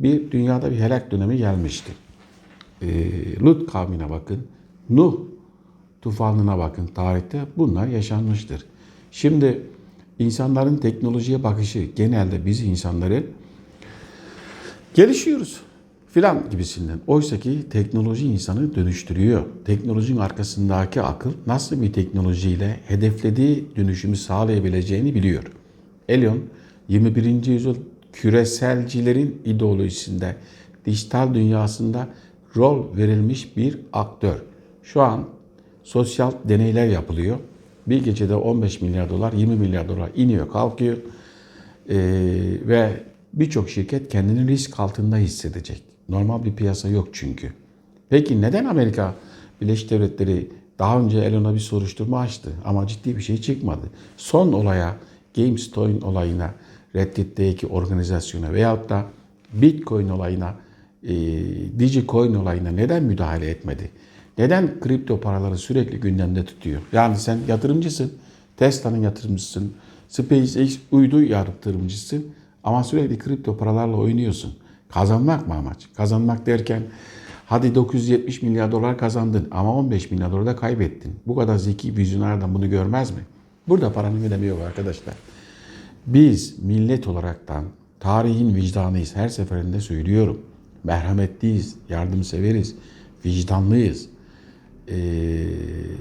bir 0.00 0.30
dünyada 0.30 0.70
bir 0.70 0.76
helak 0.76 1.10
dönemi 1.10 1.36
gelmiştir. 1.36 1.94
E, 2.82 3.40
Lut 3.40 3.72
kavmine 3.72 4.10
bakın, 4.10 4.46
Nuh 4.90 5.14
tufanına 6.02 6.58
bakın 6.58 6.86
tarihte 6.86 7.40
bunlar 7.56 7.86
yaşanmıştır. 7.86 8.64
Şimdi 9.10 9.62
insanların 10.18 10.76
teknolojiye 10.76 11.42
bakışı 11.42 11.78
genelde 11.96 12.46
biz 12.46 12.62
insanların 12.62 13.26
gelişiyoruz 14.94 15.60
filan 16.12 16.50
gibisinden. 16.50 17.00
Oysa 17.06 17.40
ki 17.40 17.58
teknoloji 17.70 18.26
insanı 18.26 18.74
dönüştürüyor. 18.74 19.44
Teknolojinin 19.64 20.18
arkasındaki 20.18 21.02
akıl 21.02 21.32
nasıl 21.46 21.82
bir 21.82 21.92
teknolojiyle 21.92 22.80
hedeflediği 22.86 23.66
dönüşümü 23.76 24.16
sağlayabileceğini 24.16 25.14
biliyor. 25.14 25.42
Elon 26.08 26.40
21. 26.88 27.46
yüzyıl 27.46 27.76
küreselcilerin 28.12 29.42
ideolojisinde 29.44 30.36
dijital 30.86 31.34
dünyasında 31.34 32.08
rol 32.56 32.96
verilmiş 32.96 33.56
bir 33.56 33.78
aktör. 33.92 34.42
Şu 34.82 35.02
an 35.02 35.24
sosyal 35.84 36.32
deneyler 36.44 36.86
yapılıyor. 36.86 37.36
Bir 37.86 38.04
gecede 38.04 38.34
15 38.34 38.80
milyar 38.80 39.10
dolar, 39.10 39.32
20 39.32 39.54
milyar 39.54 39.88
dolar 39.88 40.10
iniyor, 40.14 40.48
kalkıyor. 40.48 40.96
Ee, 41.88 41.96
ve 42.66 42.90
birçok 43.32 43.70
şirket 43.70 44.08
kendini 44.08 44.48
risk 44.48 44.80
altında 44.80 45.16
hissedecek. 45.16 45.82
Normal 46.10 46.44
bir 46.44 46.54
piyasa 46.54 46.88
yok 46.88 47.08
çünkü. 47.12 47.52
Peki 48.08 48.40
neden 48.40 48.64
Amerika 48.64 49.14
Birleşik 49.60 49.90
Devletleri 49.90 50.50
daha 50.78 51.00
önce 51.00 51.18
Elon'a 51.18 51.54
bir 51.54 51.60
soruşturma 51.60 52.20
açtı 52.20 52.50
ama 52.64 52.86
ciddi 52.86 53.16
bir 53.16 53.22
şey 53.22 53.40
çıkmadı. 53.40 53.86
Son 54.16 54.52
olaya, 54.52 54.96
GameStop 55.36 56.04
olayına, 56.04 56.50
Reddit'teki 56.94 57.66
organizasyona 57.66 58.52
veyahut 58.52 58.88
da 58.88 59.06
Bitcoin 59.52 60.08
olayına, 60.08 60.54
e, 61.02 61.14
Digicoin 61.78 62.34
olayına 62.34 62.70
neden 62.70 63.02
müdahale 63.02 63.50
etmedi? 63.50 63.90
Neden 64.38 64.80
kripto 64.80 65.20
paraları 65.20 65.58
sürekli 65.58 66.00
gündemde 66.00 66.44
tutuyor? 66.44 66.80
Yani 66.92 67.16
sen 67.16 67.38
yatırımcısın, 67.48 68.12
Tesla'nın 68.56 69.02
yatırımcısın, 69.02 69.72
SpaceX 70.08 70.78
uydu 70.90 71.22
yatırımcısın 71.22 72.26
ama 72.64 72.84
sürekli 72.84 73.18
kripto 73.18 73.56
paralarla 73.56 73.96
oynuyorsun. 73.96 74.52
Kazanmak 74.92 75.48
mı 75.48 75.54
amaç? 75.54 75.88
Kazanmak 75.96 76.46
derken 76.46 76.82
hadi 77.46 77.74
970 77.74 78.42
milyar 78.42 78.72
dolar 78.72 78.98
kazandın 78.98 79.48
ama 79.50 79.74
15 79.74 80.10
milyar 80.10 80.32
dolar 80.32 80.46
da 80.46 80.56
kaybettin. 80.56 81.16
Bu 81.26 81.36
kadar 81.36 81.56
zeki 81.56 81.96
vizyonerden 81.96 82.54
bunu 82.54 82.70
görmez 82.70 83.10
mi? 83.10 83.20
Burada 83.68 83.92
paranın 83.92 84.24
önemi 84.24 84.46
yok 84.46 84.60
arkadaşlar. 84.66 85.14
Biz 86.06 86.58
millet 86.58 87.06
olaraktan 87.06 87.64
tarihin 88.00 88.54
vicdanıyız. 88.54 89.16
Her 89.16 89.28
seferinde 89.28 89.80
söylüyorum. 89.80 90.40
Merhametliyiz, 90.84 91.76
yardımseveriz, 91.88 92.74
vicdanlıyız. 93.24 94.06
Ee, 94.88 95.44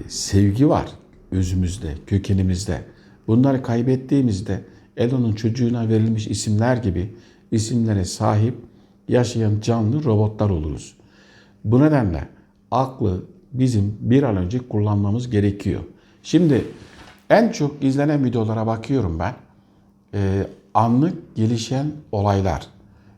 sevgi 0.07 0.69
var 0.69 0.89
özümüzde, 1.31 1.93
kökenimizde. 2.07 2.81
Bunları 3.27 3.63
kaybettiğimizde 3.63 4.61
Elon'un 4.97 5.33
çocuğuna 5.33 5.89
verilmiş 5.89 6.27
isimler 6.27 6.77
gibi 6.77 7.13
isimlere 7.51 8.05
sahip 8.05 8.55
yaşayan 9.09 9.61
canlı 9.61 10.03
robotlar 10.03 10.49
oluruz. 10.49 10.95
Bu 11.63 11.81
nedenle 11.81 12.27
aklı 12.71 13.23
bizim 13.51 13.97
bir 13.99 14.23
an 14.23 14.37
önce 14.37 14.59
kullanmamız 14.59 15.29
gerekiyor. 15.29 15.81
Şimdi 16.23 16.65
en 17.29 17.51
çok 17.51 17.83
izlenen 17.83 18.25
videolara 18.25 18.67
bakıyorum 18.67 19.19
ben. 19.19 19.33
Ee, 20.13 20.47
anlık 20.73 21.35
gelişen 21.35 21.87
olaylar. 22.11 22.67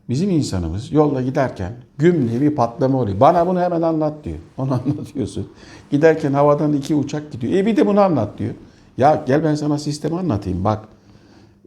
Bizim 0.09 0.29
insanımız 0.29 0.91
yolda 0.91 1.21
giderken 1.21 1.73
güm 1.97 2.29
diye 2.29 2.41
bir 2.41 2.55
patlama 2.55 2.99
oluyor. 2.99 3.19
Bana 3.19 3.47
bunu 3.47 3.61
hemen 3.61 3.81
anlat 3.81 4.13
diyor. 4.23 4.37
Onu 4.57 4.73
anlatıyorsun. 4.87 5.47
Giderken 5.91 6.33
havadan 6.33 6.73
iki 6.73 6.95
uçak 6.95 7.31
gidiyor. 7.31 7.53
E 7.53 7.65
bir 7.65 7.77
de 7.77 7.87
bunu 7.87 8.01
anlat 8.01 8.37
diyor. 8.37 8.53
Ya 8.97 9.23
gel 9.27 9.43
ben 9.43 9.55
sana 9.55 9.77
sistemi 9.77 10.19
anlatayım. 10.19 10.63
Bak 10.63 10.87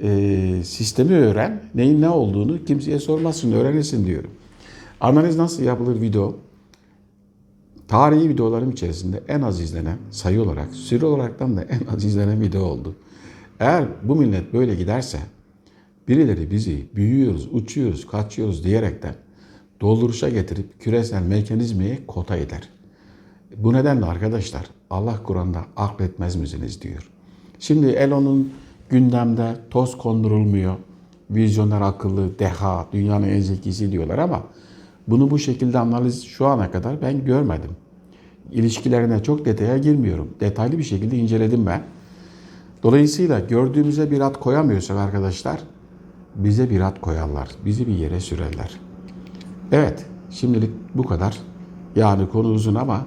e, 0.03 0.61
sistemi 0.65 1.15
öğren. 1.15 1.63
Neyin 1.75 2.01
ne 2.01 2.09
olduğunu 2.09 2.65
kimseye 2.65 2.99
sormazsın. 2.99 3.53
Öğrenirsin 3.53 4.07
diyorum. 4.07 4.31
Analiz 5.01 5.37
nasıl 5.37 5.63
yapılır 5.63 6.01
video? 6.01 6.37
Tarihi 7.89 8.29
videolarım 8.29 8.71
içerisinde 8.71 9.23
en 9.29 9.43
az 9.43 9.61
izlenen 9.61 9.99
sayı 10.11 10.43
olarak, 10.43 10.75
süre 10.75 11.07
olaraktan 11.07 11.57
da 11.57 11.63
en 11.63 11.95
az 11.95 12.05
izlenen 12.05 12.41
video 12.41 12.63
oldu. 12.63 12.95
Eğer 13.61 13.85
bu 14.03 14.17
millet 14.17 14.53
böyle 14.53 14.75
giderse 14.75 15.19
birileri 16.09 16.51
bizi 16.51 16.87
büyüyoruz, 16.97 17.49
uçuyoruz, 17.53 18.07
kaçıyoruz 18.07 18.65
diyerekten 18.65 19.15
dolduruşa 19.81 20.29
getirip 20.29 20.81
küresel 20.81 21.23
mekanizmayı 21.23 22.07
kota 22.07 22.37
eder. 22.37 22.69
Bu 23.57 23.73
nedenle 23.73 24.05
arkadaşlar 24.05 24.67
Allah 24.91 25.23
Kur'an'da 25.23 25.65
akletmez 25.77 26.37
misiniz 26.37 26.83
diyor. 26.83 27.11
Şimdi 27.59 27.87
Elon'un 27.87 28.53
gündemde 28.99 29.57
toz 29.71 29.99
kondurulmuyor. 29.99 30.75
Vizyoner 31.31 31.81
akıllı, 31.81 32.39
deha, 32.39 32.87
dünyanın 32.93 33.29
en 33.29 33.41
zekisi 33.41 33.93
diyorlar 33.93 34.19
ama 34.19 34.43
bunu 35.09 35.31
bu 35.31 35.39
şekilde 35.39 35.79
analiz 35.79 36.25
şu 36.25 36.47
ana 36.47 36.71
kadar 36.71 37.03
ben 37.03 37.25
görmedim. 37.25 37.71
İlişkilerine 38.53 39.23
çok 39.23 39.45
detaya 39.45 39.79
girmiyorum. 39.79 40.29
Detaylı 40.41 40.79
bir 40.79 40.83
şekilde 40.83 41.17
inceledim 41.17 41.67
ben. 41.67 41.83
Dolayısıyla 42.83 43.41
gördüğümüze 43.41 44.11
bir 44.11 44.21
at 44.21 44.41
koyamıyorsak 44.41 44.97
arkadaşlar 44.97 45.61
bize 46.37 46.71
bir 46.71 46.81
at 46.81 47.01
koyarlar. 47.01 47.49
Bizi 47.65 47.87
bir 47.87 47.95
yere 47.95 48.21
sürerler. 48.21 48.81
Evet 49.73 50.07
şimdilik 50.31 50.71
bu 50.95 51.03
kadar. 51.03 51.39
Yani 51.97 52.29
konu 52.29 52.49
uzun 52.49 52.75
ama 52.75 53.07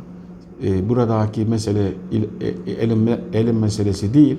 e, 0.64 0.90
buradaki 0.90 1.46
mesele 1.46 1.92
il- 2.12 2.30
e, 2.68 2.72
elin, 2.72 3.10
elin 3.34 3.56
meselesi 3.56 4.14
değil. 4.14 4.38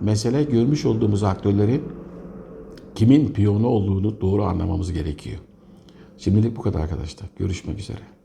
Mesele 0.00 0.44
görmüş 0.44 0.84
olduğumuz 0.84 1.22
aktörlerin 1.22 1.82
kimin 2.94 3.32
piyonu 3.32 3.66
olduğunu 3.66 4.20
doğru 4.20 4.44
anlamamız 4.44 4.92
gerekiyor. 4.92 5.38
Şimdilik 6.18 6.56
bu 6.56 6.62
kadar 6.62 6.80
arkadaşlar. 6.80 7.28
Görüşmek 7.38 7.78
üzere. 7.78 8.15